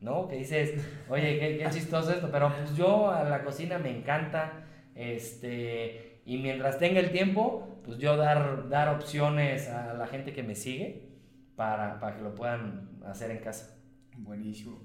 [0.00, 0.28] ¿no?
[0.28, 0.74] Que dices,
[1.08, 2.28] oye, qué, qué chistoso esto.
[2.30, 7.98] Pero pues yo a la cocina me encanta, este y mientras tenga el tiempo, pues
[7.98, 11.08] yo dar, dar opciones a la gente que me sigue
[11.56, 13.76] para, para que lo puedan hacer en casa.
[14.18, 14.80] Buenísimo.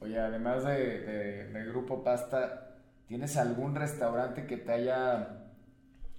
[0.00, 2.76] Oye, además de, de, del grupo Pasta,
[3.06, 5.46] ¿tienes algún restaurante que te haya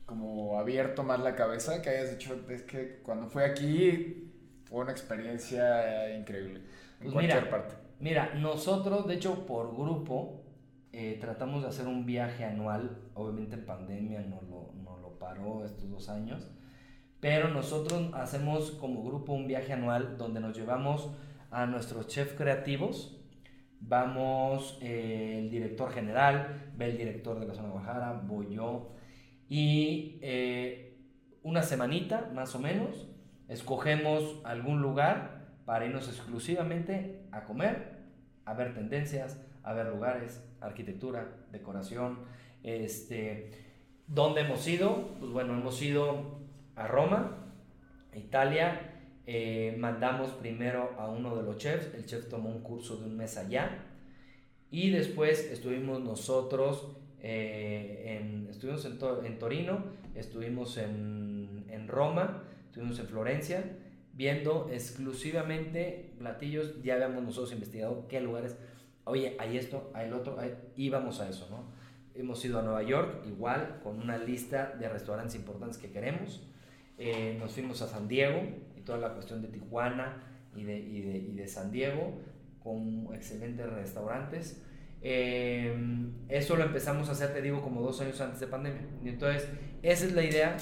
[0.06, 1.82] como abierto más la cabeza?
[1.82, 4.32] Que hayas dicho, es que cuando fui aquí
[4.66, 6.60] fue una experiencia increíble.
[6.60, 6.66] En
[7.00, 7.76] pues cualquier mira, parte.
[8.00, 10.41] Mira, nosotros, de hecho, por grupo,
[10.94, 15.64] eh, tratamos de hacer un viaje anual, obviamente en pandemia no lo, no lo paró
[15.64, 16.50] estos dos años,
[17.22, 21.10] pero nosotros hacemos como grupo un viaje anual donde nos llevamos
[21.50, 23.18] a nuestros chefs creativos,
[23.80, 28.92] vamos eh, el director general, ve el director de la zona de Guadalajara, voy yo,
[29.48, 30.98] y eh,
[31.44, 33.08] una semanita más o menos,
[33.48, 38.00] escogemos algún lugar para irnos exclusivamente a comer,
[38.46, 42.20] a ver tendencias, a ver lugares, arquitectura, decoración.
[42.64, 43.52] Este,
[44.08, 45.16] ¿Dónde hemos ido?
[45.20, 46.40] Pues bueno, hemos ido
[46.76, 47.54] a Roma,
[48.14, 48.88] Italia.
[49.26, 53.18] Eh, mandamos primero a uno de los chefs, el chef tomó un curso de un
[53.18, 53.86] mes allá.
[54.70, 59.84] Y después estuvimos nosotros, eh, en, estuvimos en, en, Torino,
[60.16, 63.64] estuvimos en, en Roma, estuvimos en Florencia,
[64.14, 66.82] viendo exclusivamente platillos.
[66.84, 68.58] Ya habíamos nosotros investigado qué lugares
[69.06, 70.38] oye, hay esto, hay el otro,
[70.76, 71.66] íbamos a eso, ¿no?
[72.14, 76.48] Hemos ido a Nueva York, igual, con una lista de restaurantes importantes que queremos.
[76.98, 78.42] Eh, nos fuimos a San Diego
[78.78, 80.22] y toda la cuestión de Tijuana
[80.56, 82.20] y de, y de, y de San Diego,
[82.62, 84.62] con excelentes restaurantes.
[85.02, 85.74] Eh,
[86.30, 88.82] eso lo empezamos a hacer, te digo, como dos años antes de pandemia.
[89.04, 89.50] Y entonces,
[89.82, 90.58] esa es la idea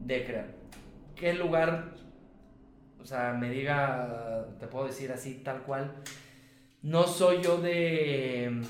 [0.00, 0.46] de crear.
[1.16, 1.94] ¿Qué lugar,
[3.00, 5.92] o sea, me diga, te puedo decir así, tal cual,
[6.82, 8.62] no soy yo de,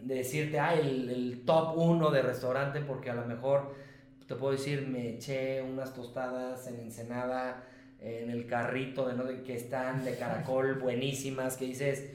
[0.00, 3.74] de decirte, ah, el, el top 1 de restaurante, porque a lo mejor
[4.26, 7.64] te puedo decir, me eché unas tostadas en Ensenada,
[8.00, 9.24] en el carrito de, ¿no?
[9.24, 12.10] de que están de caracol buenísimas, que dices,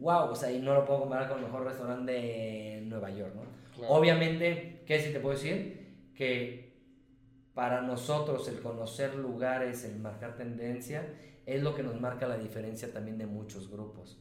[0.00, 3.34] wow, o sea, y no lo puedo comparar con el mejor restaurante de Nueva York,
[3.34, 3.42] ¿no?
[3.74, 3.94] Claro.
[3.94, 5.94] Obviamente, ¿qué sí te puedo decir?
[6.14, 6.72] Que
[7.54, 11.06] para nosotros el conocer lugares, el marcar tendencia,
[11.46, 14.18] es lo que nos marca la diferencia también de muchos grupos.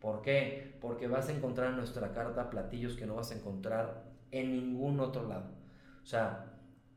[0.00, 0.76] ¿Por qué?
[0.80, 5.00] Porque vas a encontrar en nuestra carta platillos que no vas a encontrar en ningún
[5.00, 5.50] otro lado.
[6.02, 6.54] O sea,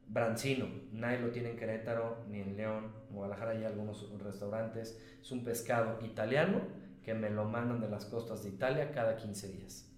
[0.07, 5.01] Brancino, nadie lo tiene en Querétaro, ni en León, Guadalajara hay algunos restaurantes.
[5.21, 6.61] Es un pescado italiano
[7.03, 9.89] que me lo mandan de las costas de Italia cada 15 días.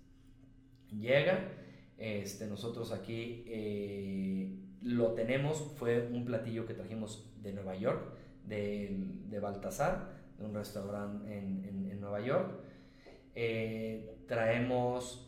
[0.91, 1.49] Llega,
[1.97, 8.14] este, nosotros aquí eh, lo lo tenemos, fue un platillo que trajimos de Nueva York,
[8.45, 8.95] de,
[9.30, 12.60] de Baltasar, de un restaurante en, en, Nueva York.
[13.36, 15.28] Eh, traemos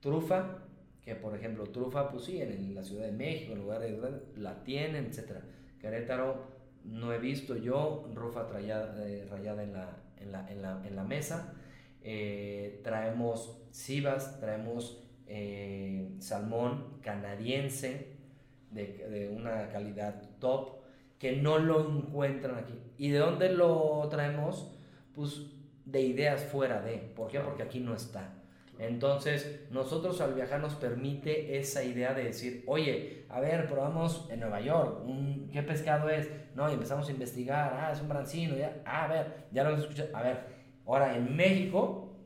[0.00, 0.58] trufa,
[1.02, 3.94] que por ejemplo trufa, pues sí, en, la Ciudad de México, en lugares
[4.36, 5.40] la tienen, etc.
[5.80, 10.96] Querétaro no he visto yo rufa eh, rayada en la, en la, en la, en
[10.96, 11.54] la mesa.
[12.02, 15.02] Eh, traemos cibas, traemos
[16.20, 18.14] salmón canadiense
[18.70, 20.76] de, de, una calidad top
[21.18, 22.74] que no lo encuentran aquí.
[22.96, 24.72] ¿Y de dónde lo traemos?
[25.14, 25.55] Pues
[25.86, 26.98] de ideas fuera de.
[26.98, 27.40] ¿Por qué?
[27.40, 28.34] Porque aquí no está.
[28.78, 34.40] Entonces, nosotros al viajar nos permite esa idea de decir, oye, a ver, probamos en
[34.40, 35.02] Nueva York,
[35.50, 36.28] ¿qué pescado es?
[36.54, 39.70] No, y empezamos a investigar, ah, es un brancino, ya, ah, a ver, ya lo
[39.70, 40.40] hemos escuchado, a ver,
[40.84, 42.18] ahora en México,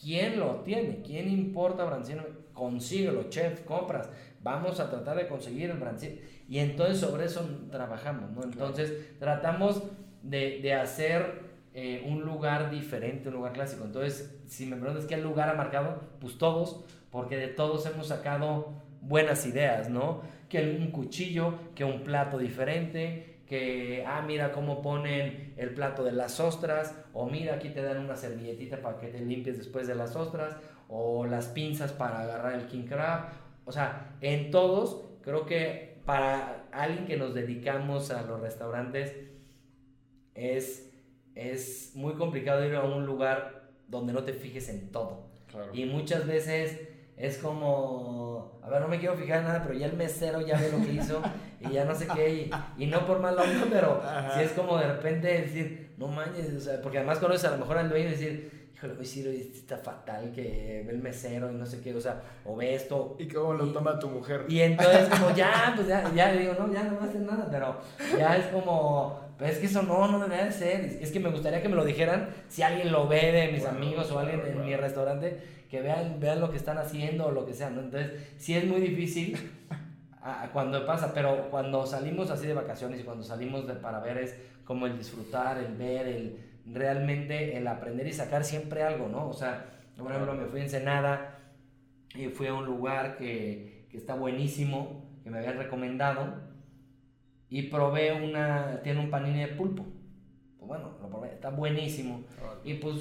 [0.00, 1.02] ¿quién lo tiene?
[1.02, 2.24] ¿Quién importa brancino?
[2.52, 4.10] Consíguelo, chef, compras,
[4.42, 6.16] vamos a tratar de conseguir el brancino.
[6.48, 8.42] Y entonces sobre eso trabajamos, ¿no?
[8.42, 9.84] Entonces tratamos
[10.22, 11.41] de, de hacer
[11.74, 13.84] eh, un lugar diferente, un lugar clásico.
[13.84, 18.74] Entonces, si me preguntas qué lugar ha marcado, pues todos, porque de todos hemos sacado
[19.00, 20.20] buenas ideas, ¿no?
[20.48, 26.12] Que un cuchillo, que un plato diferente, que, ah, mira cómo ponen el plato de
[26.12, 29.94] las ostras, o mira, aquí te dan una servilletita para que te limpies después de
[29.94, 30.56] las ostras,
[30.88, 33.30] o las pinzas para agarrar el king crab.
[33.64, 39.16] O sea, en todos, creo que para alguien que nos dedicamos a los restaurantes,
[40.34, 40.91] es
[41.34, 45.26] es muy complicado ir a un lugar donde no te fijes en todo.
[45.72, 46.78] Y muchas veces
[47.16, 50.58] es como, a ver, no me quiero fijar en nada, pero ya el mesero ya
[50.58, 51.22] ve lo que hizo
[51.60, 54.02] y ya no sé qué, y, no por mal onda, pero
[54.34, 57.58] si es como de repente decir, no manches, o sea, porque además conoces a lo
[57.58, 61.54] mejor al dueño y decir, híjole, hoy sí está fatal que ve el mesero y
[61.54, 63.16] no sé qué, o sea, o ve esto.
[63.18, 64.46] ¿Y cómo lo toma tu mujer?
[64.48, 67.46] Y entonces como ya, pues ya, ya digo, no, ya no va a hacer nada,
[67.50, 67.76] pero
[68.18, 70.80] ya es como es que eso no, no debería de ser.
[71.00, 74.10] Es que me gustaría que me lo dijeran si alguien lo ve de mis amigos
[74.10, 75.38] o alguien en mi restaurante,
[75.70, 77.80] que vean, vean lo que están haciendo o lo que sea, ¿no?
[77.80, 79.38] Entonces, sí es muy difícil
[80.52, 84.36] cuando pasa, pero cuando salimos así de vacaciones y cuando salimos de, para ver es
[84.64, 89.28] como el disfrutar, el ver, el realmente el aprender y sacar siempre algo, ¿no?
[89.28, 89.66] O sea,
[89.96, 91.38] por ejemplo, me fui a Ensenada
[92.14, 96.51] y fui a un lugar que, que está buenísimo, que me habían recomendado
[97.52, 99.84] y probé una, tiene un panini de pulpo.
[100.56, 102.24] Pues bueno, lo probé, está buenísimo.
[102.64, 102.96] Y pues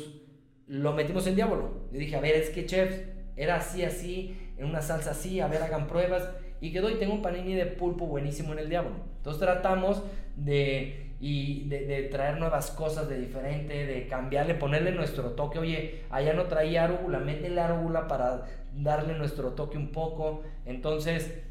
[0.67, 1.87] lo metimos en diablo.
[1.93, 5.47] Y dije, a ver, es que chef, era así, así, en una salsa así, a
[5.47, 6.29] ver, hagan pruebas.
[6.59, 8.91] Y quedó y tengo un panini de pulpo buenísimo en el diablo.
[9.15, 10.03] Entonces tratamos
[10.35, 15.59] de, y de, de, traer nuevas cosas de diferente, de cambiarle, ponerle nuestro toque.
[15.59, 20.43] Oye, allá no traía arúgula, métele arúgula para darle nuestro toque un poco.
[20.65, 21.41] Entonces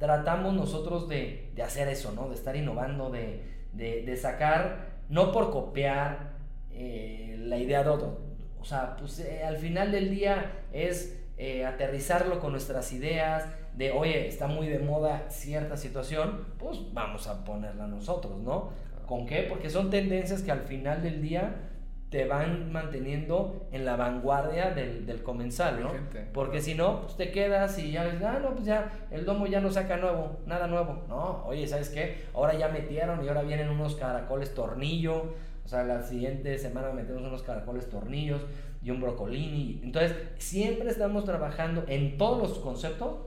[0.00, 2.28] tratamos nosotros de, de hacer eso, ¿no?
[2.30, 6.32] De estar innovando, de, de, de sacar, no por copiar
[6.70, 8.18] eh, la idea de otro.
[8.58, 13.44] O sea, pues eh, al final del día es eh, aterrizarlo con nuestras ideas,
[13.76, 18.70] de, oye, está muy de moda cierta situación, pues vamos a ponerla nosotros, ¿no?
[19.06, 19.44] ¿Con qué?
[19.48, 21.69] Porque son tendencias que al final del día
[22.10, 25.92] te van manteniendo en la vanguardia del, del comensal, ¿no?
[26.34, 29.46] Porque si no, pues te quedas y ya ves, ah, no, pues ya el domo
[29.46, 31.04] ya no saca nuevo, nada nuevo.
[31.08, 32.24] No, oye, ¿sabes qué?
[32.34, 35.34] Ahora ya metieron y ahora vienen unos caracoles tornillo.
[35.64, 38.42] O sea, la siguiente semana metemos unos caracoles tornillos
[38.82, 39.80] y un brocolini.
[39.84, 43.20] Entonces, siempre estamos trabajando en todos los conceptos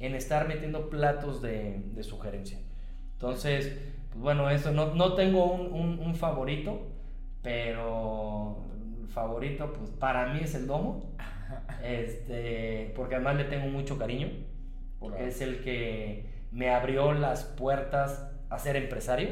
[0.00, 2.58] en estar metiendo platos de, de sugerencia.
[3.12, 3.78] Entonces,
[4.10, 6.95] pues bueno, eso, no, no tengo un, un, un favorito
[7.46, 8.56] pero
[9.00, 11.14] el favorito, pues para mí es el domo.
[11.80, 14.26] Este, porque además le tengo mucho cariño,
[14.98, 19.28] porque es el que me abrió las puertas a ser empresario.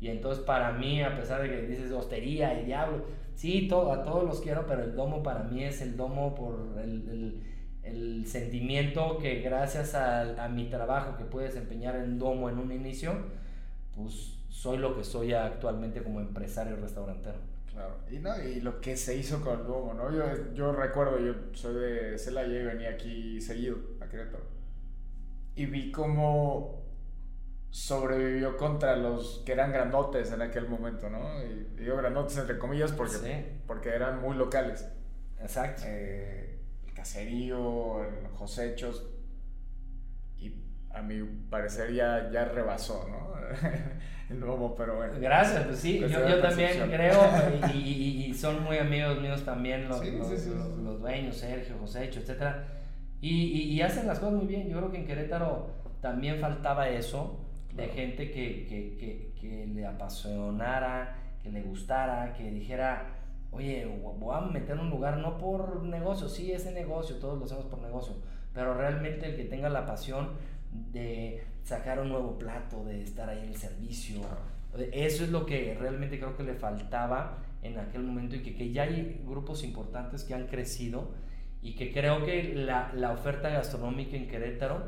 [0.00, 3.04] Y entonces para mí, a pesar de que dices hostería y diablo,
[3.36, 6.76] sí, todo, a todos los quiero, pero el domo para mí es el domo por
[6.82, 7.40] el,
[7.84, 12.72] el, sentimiento que gracias a, a, mi trabajo que pude desempeñar en domo en un
[12.72, 13.12] inicio,
[13.94, 17.36] pues soy lo que soy actualmente como empresario restaurantero.
[17.70, 20.10] Claro, y, no, y lo que se hizo con el Duomo, ¿no?
[20.10, 24.44] Yo, yo recuerdo, yo soy de Celaya y venía aquí seguido a Querétaro.
[25.56, 26.86] Y vi cómo
[27.68, 31.44] sobrevivió contra los que eran grandotes en aquel momento, ¿no?
[31.44, 34.88] Y digo grandotes entre comillas porque, porque eran muy locales.
[35.38, 35.82] Exacto.
[35.84, 39.06] Eh, el caserío, el Josechos,
[40.38, 40.54] y
[40.94, 43.34] a mi parecer ya, ya rebasó, ¿no?
[44.30, 45.14] el nuevo, pero bueno.
[45.18, 47.20] Gracias, pues sí, yo, yo también creo
[47.74, 52.56] y, y, son muy amigos míos también los, los, los, dueños, Sergio, José Hecho, etc.
[53.20, 54.68] Y, y, hacen las cosas muy bien.
[54.68, 55.70] Yo creo que en Querétaro
[56.00, 57.40] también faltaba eso
[57.74, 63.16] de gente que, que, que, que, le apasionara, que le gustara, que dijera,
[63.52, 67.66] oye, voy a meter un lugar no por negocio, sí, ese negocio, todos lo hacemos
[67.66, 68.14] por negocio,
[68.54, 70.30] pero realmente el que tenga la pasión
[70.72, 74.20] de sacar un nuevo plato, de estar ahí en el servicio,
[74.92, 78.70] eso es lo que realmente creo que le faltaba en aquel momento y que, que
[78.70, 81.10] ya hay grupos importantes que han crecido
[81.62, 84.84] y que creo que la, la oferta gastronómica en Querétaro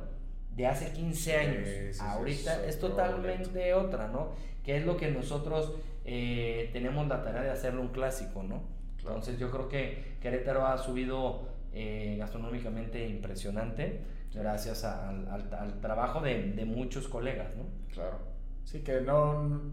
[0.54, 4.34] de hace 15 años ahorita es, totalmente otra, ¿no?
[4.64, 5.74] Que es lo que nosotros
[6.04, 8.62] eh, tenemos la tarea de hacerlo un clásico, ¿no?
[8.98, 14.00] Entonces yo creo que Querétaro ha subido eh, gastronómicamente impresionante
[14.32, 17.64] gracias al, al, trabajo de, de, muchos colegas, ¿no?
[17.92, 18.18] Claro.
[18.64, 19.72] Sí, que no...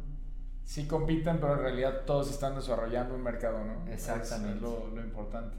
[0.63, 3.91] Sí compiten, pero en realidad todos están desarrollando un mercado, ¿no?
[3.91, 4.55] Exactamente.
[4.55, 5.55] Es lo, lo importante.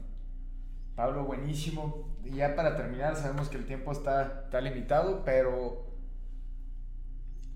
[0.95, 2.09] Pablo, buenísimo.
[2.25, 5.85] Y ya para terminar, sabemos que el tiempo está, está limitado, pero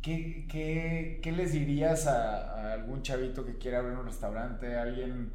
[0.01, 5.31] ¿qué, qué, qué les dirías a, algún chavito que quiera abrir un restaurante, a alguien,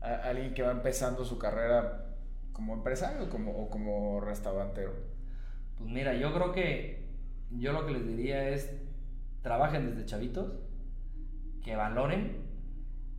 [0.00, 2.06] a, alguien que va empezando su carrera
[2.52, 4.94] como empresario como, o como restaurantero?
[5.78, 7.06] Pues mira, yo creo que
[7.50, 8.70] yo lo que les diría es
[9.42, 10.52] trabajen desde chavitos,
[11.62, 12.44] que valoren,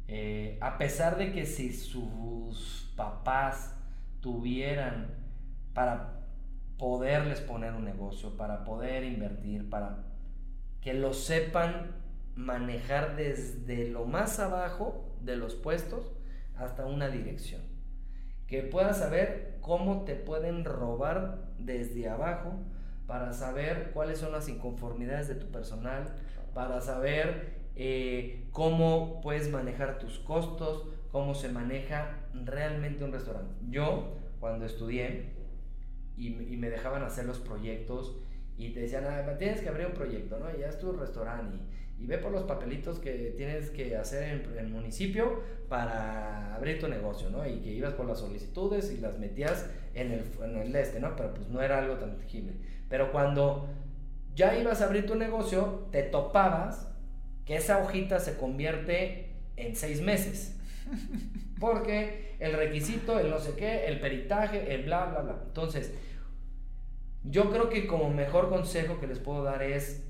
[0.07, 3.77] eh, a pesar de que si sus papás
[4.21, 5.15] tuvieran
[5.73, 6.25] para
[6.77, 10.03] poderles poner un negocio, para poder invertir, para
[10.81, 11.95] que lo sepan
[12.35, 16.11] manejar desde lo más abajo de los puestos
[16.55, 17.61] hasta una dirección.
[18.47, 22.53] Que puedas saber cómo te pueden robar desde abajo
[23.07, 26.13] para saber cuáles son las inconformidades de tu personal,
[26.53, 33.53] para saber eh, cómo puedes manejar tus costos, cómo se maneja realmente un restaurante.
[33.69, 35.31] Yo, cuando estudié
[36.17, 38.17] y, me dejaban hacer los proyectos
[38.57, 40.45] y te decían, ah, tienes que abrir un proyecto, ¿no?
[40.57, 41.61] Ya es tu restaurante y,
[41.99, 47.29] ve por los papelitos que tienes que hacer en, el municipio para abrir tu negocio,
[47.29, 47.47] ¿no?
[47.47, 51.15] Y que ibas por las solicitudes y las metías en el, en el este, ¿no?
[51.15, 52.53] Pero pues no era algo tan tangible.
[52.89, 53.67] Pero cuando
[54.35, 56.87] ya ibas a abrir tu negocio, te topabas
[57.45, 60.55] que esa hojita se convierte en seis meses.
[61.59, 65.41] Porque el requisito, el no sé qué, el peritaje, el bla, bla, bla.
[65.47, 65.91] Entonces,
[67.23, 70.06] yo creo que como mejor consejo que les puedo dar es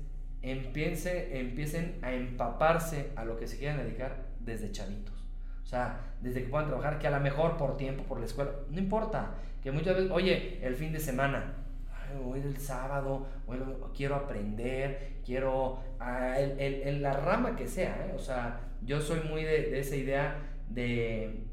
[0.50, 5.14] empiece, empiecen a empaparse a lo que se quieran dedicar desde chavitos.
[5.62, 8.52] O sea, desde que puedan trabajar, que a lo mejor por tiempo, por la escuela,
[8.70, 9.34] no importa.
[9.62, 11.52] Que muchas veces, oye, el fin de semana,
[12.24, 13.26] hoy el sábado,
[13.94, 18.14] quiero aprender, quiero, ah, en la rama que sea, ¿eh?
[18.16, 20.36] o sea, yo soy muy de, de esa idea
[20.70, 21.44] de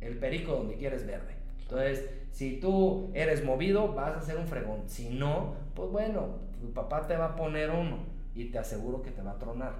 [0.00, 1.34] el perico donde quieres verde.
[1.62, 4.88] Entonces, si tú eres movido, vas a ser un fregón.
[4.88, 9.10] Si no, pues bueno, tu papá te va a poner uno y te aseguro que
[9.10, 9.74] te va a tronar.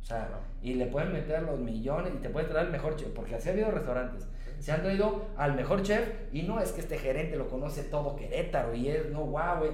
[0.00, 0.28] O sea,
[0.62, 3.48] y le pueden meter los millones y te puede traer el mejor chef, porque así
[3.48, 4.26] ha habido restaurantes.
[4.58, 8.16] Se han traído al mejor chef y no es que este gerente lo conoce todo
[8.16, 9.72] Querétaro y es, no, wow, güey.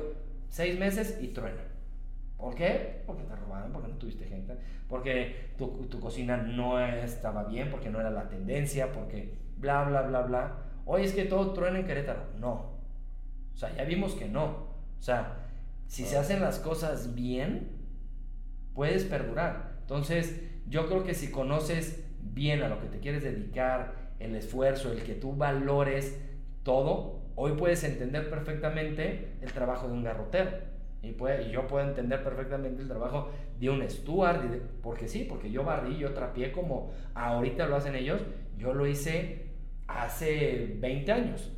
[0.49, 1.62] Seis meses y truena.
[2.37, 3.03] ¿Por qué?
[3.07, 4.55] Porque te robaron, porque no tuviste gente,
[4.89, 10.03] porque tu, tu, cocina no estaba bien, porque no era la tendencia, porque bla, bla,
[10.03, 10.57] bla, bla.
[10.87, 12.21] Oye, es que todo truena en Querétaro.
[12.39, 12.79] No.
[13.55, 14.45] O sea, ya vimos que no.
[14.45, 15.49] O sea,
[15.87, 17.78] si se hacen las cosas bien,
[18.79, 19.72] puedes perdurar.
[19.81, 24.93] Entonces, yo creo que si conoces bien a lo que te quieres dedicar, el esfuerzo,
[24.93, 26.16] el que tú valores
[26.62, 30.53] todo, hoy puedes entender perfectamente el trabajo de un garrotero.
[31.03, 34.45] Y, puede, yo puedo entender perfectamente el trabajo de un Stuart,
[34.81, 38.20] porque sí, porque yo barrí, yo trapié como ahorita lo hacen ellos,
[38.59, 39.55] yo lo hice
[39.89, 41.53] hace 20 años.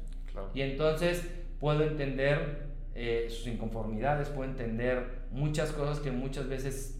[0.54, 6.99] Y entonces puedo entender eh, sus inconformidades, puedo entender muchas cosas que muchas veces,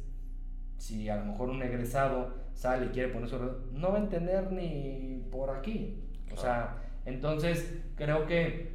[0.81, 4.51] si a lo mejor un egresado sale y quiere poner sobre, no va a entender
[4.51, 6.03] ni por aquí.
[6.33, 8.72] O sea, entonces creo que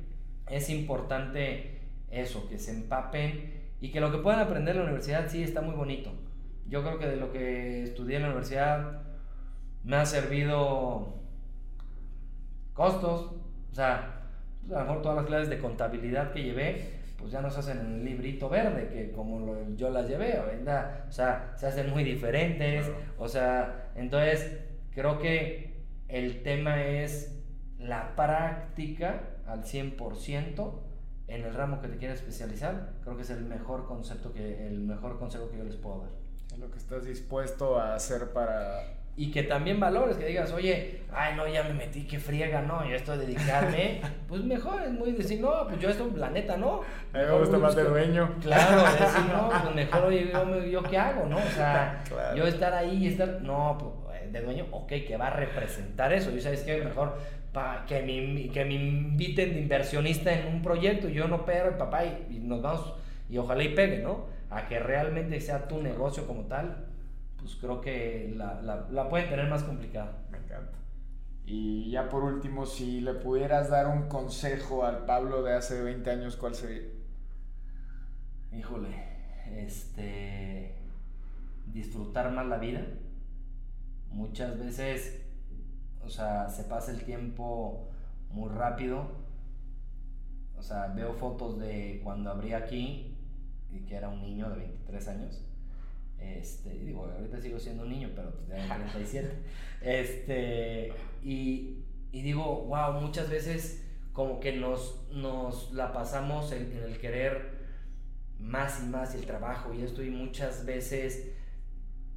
[0.47, 1.79] es importante
[2.11, 5.61] eso, que se empapen y que lo que puedan aprender en la universidad sí está
[5.61, 6.11] muy bonito.
[6.67, 9.01] Yo creo que de lo que estudié en la universidad
[9.83, 11.15] me ha servido
[12.73, 13.31] costos,
[13.71, 14.27] o sea,
[14.61, 17.59] pues, a lo mejor todas las clases de contabilidad que llevé, pues ya no se
[17.59, 22.03] hacen en el librito verde, que como yo las llevé, o sea, se hacen muy
[22.03, 22.85] diferentes,
[23.17, 24.59] o sea, entonces
[24.91, 27.43] creo que el tema es
[27.79, 30.81] la práctica al 100%,
[31.27, 34.81] en el ramo que te quieras especializar, creo que es el mejor concepto que el
[34.81, 36.59] mejor consejo que yo les puedo dar.
[36.59, 41.35] lo que estás dispuesto a hacer para y que también valores, que digas, oye, ay,
[41.37, 45.13] no, ya me metí, qué friega, no, yo esto de dedicarme, pues mejor es muy
[45.13, 46.81] decir, no, pues yo esto, la neta, no.
[47.13, 48.35] A mí me gusta más de dueño.
[48.41, 51.37] Claro, decir, no, pues mejor, oye, yo, yo, qué hago, ¿no?
[51.37, 52.03] O sea,
[52.35, 56.31] yo estar ahí y estar, no, pues de dueño, ok, que va a representar eso,
[56.31, 57.17] y sabes qué, mejor
[57.53, 62.03] pa, que, me, que me inviten de inversionista en un proyecto, yo no pero, papá,
[62.03, 62.93] y, y nos vamos,
[63.29, 64.25] y ojalá y pegue, ¿no?
[64.49, 66.85] A que realmente sea tu negocio como tal,
[67.45, 70.25] pues creo que la, la, la pueden tener más complicada.
[70.31, 70.79] Me encanta.
[71.45, 76.09] Y ya por último, si le pudieras dar un consejo al Pablo de hace 20
[76.09, 76.89] años, ¿cuál sería?
[78.51, 78.89] Híjole,
[79.55, 80.75] este.
[81.71, 82.81] disfrutar más la vida.
[84.09, 85.23] Muchas veces,
[86.03, 87.91] o sea, se pasa el tiempo
[88.31, 89.23] muy rápido.
[90.57, 93.15] O sea, veo fotos de cuando abrí aquí
[93.69, 95.44] y que era un niño de 23 años
[96.19, 99.29] este, digo, ahorita sigo siendo un niño, pero pues ya 37.
[99.81, 100.93] Este,
[101.23, 107.55] y, y, digo, wow, muchas veces como que nos, nos la pasamos en, el querer
[108.39, 111.31] más y más y el trabajo y esto, y muchas veces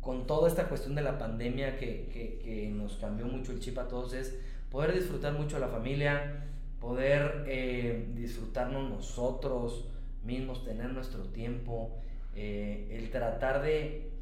[0.01, 3.79] con toda esta cuestión de la pandemia que, que, que nos cambió mucho el chip
[3.79, 4.39] a todos, es
[4.71, 6.45] poder disfrutar mucho a la familia,
[6.81, 9.89] poder eh, disfrutarnos nosotros
[10.23, 12.01] mismos, tener nuestro tiempo
[12.41, 14.13] eh, el tratar de...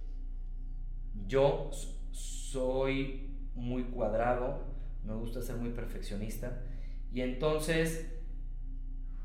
[1.27, 1.71] Yo
[2.13, 4.65] soy muy cuadrado,
[5.05, 6.63] me gusta ser muy perfeccionista
[7.13, 8.11] y entonces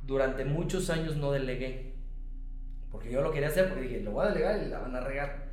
[0.04, 1.94] durante muchos años no delegué.
[2.92, 5.00] Porque yo lo quería hacer porque dije, lo voy a delegar y la van a
[5.00, 5.46] regar.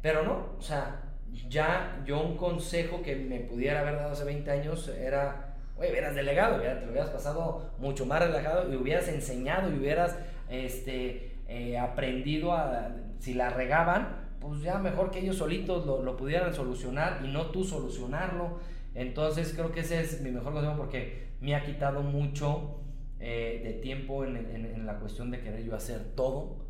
[0.00, 1.16] Pero no, o sea,
[1.48, 6.14] ya yo un consejo que me pudiera haber dado hace 20 años era, oye, hubieras
[6.14, 10.16] delegado, te lo hubieras pasado mucho más relajado y hubieras enseñado y hubieras,
[10.48, 16.16] este, eh, aprendido a, si la regaban, pues ya mejor que ellos solitos lo, lo,
[16.16, 18.58] pudieran solucionar y no tú solucionarlo.
[18.94, 22.80] Entonces creo que ese es mi mejor consejo porque me ha quitado mucho
[23.20, 26.66] eh, de tiempo en, en, en, la cuestión de querer yo hacer todo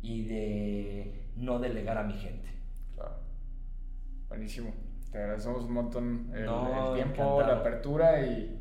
[0.00, 2.48] y de no delegar a mi gente.
[2.94, 3.16] Claro.
[4.28, 4.72] Buenísimo.
[5.10, 7.46] Te agradecemos un montón el, no, el tiempo, encantado.
[7.46, 8.60] la apertura y,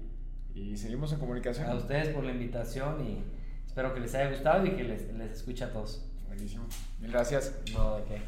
[0.56, 1.70] y seguimos en comunicación.
[1.70, 3.24] A ustedes por la invitación y
[3.78, 6.02] Espero que les haya gustado y que les, les escuche a todos.
[6.26, 6.66] Buenísimo.
[7.00, 7.54] Mil gracias.
[7.76, 8.22] No, de qué.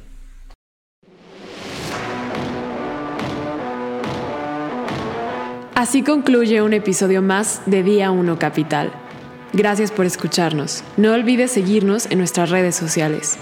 [5.74, 8.92] Así concluye un episodio más de Día 1 Capital.
[9.52, 10.84] Gracias por escucharnos.
[10.98, 13.40] No olvides seguirnos en nuestras redes sociales.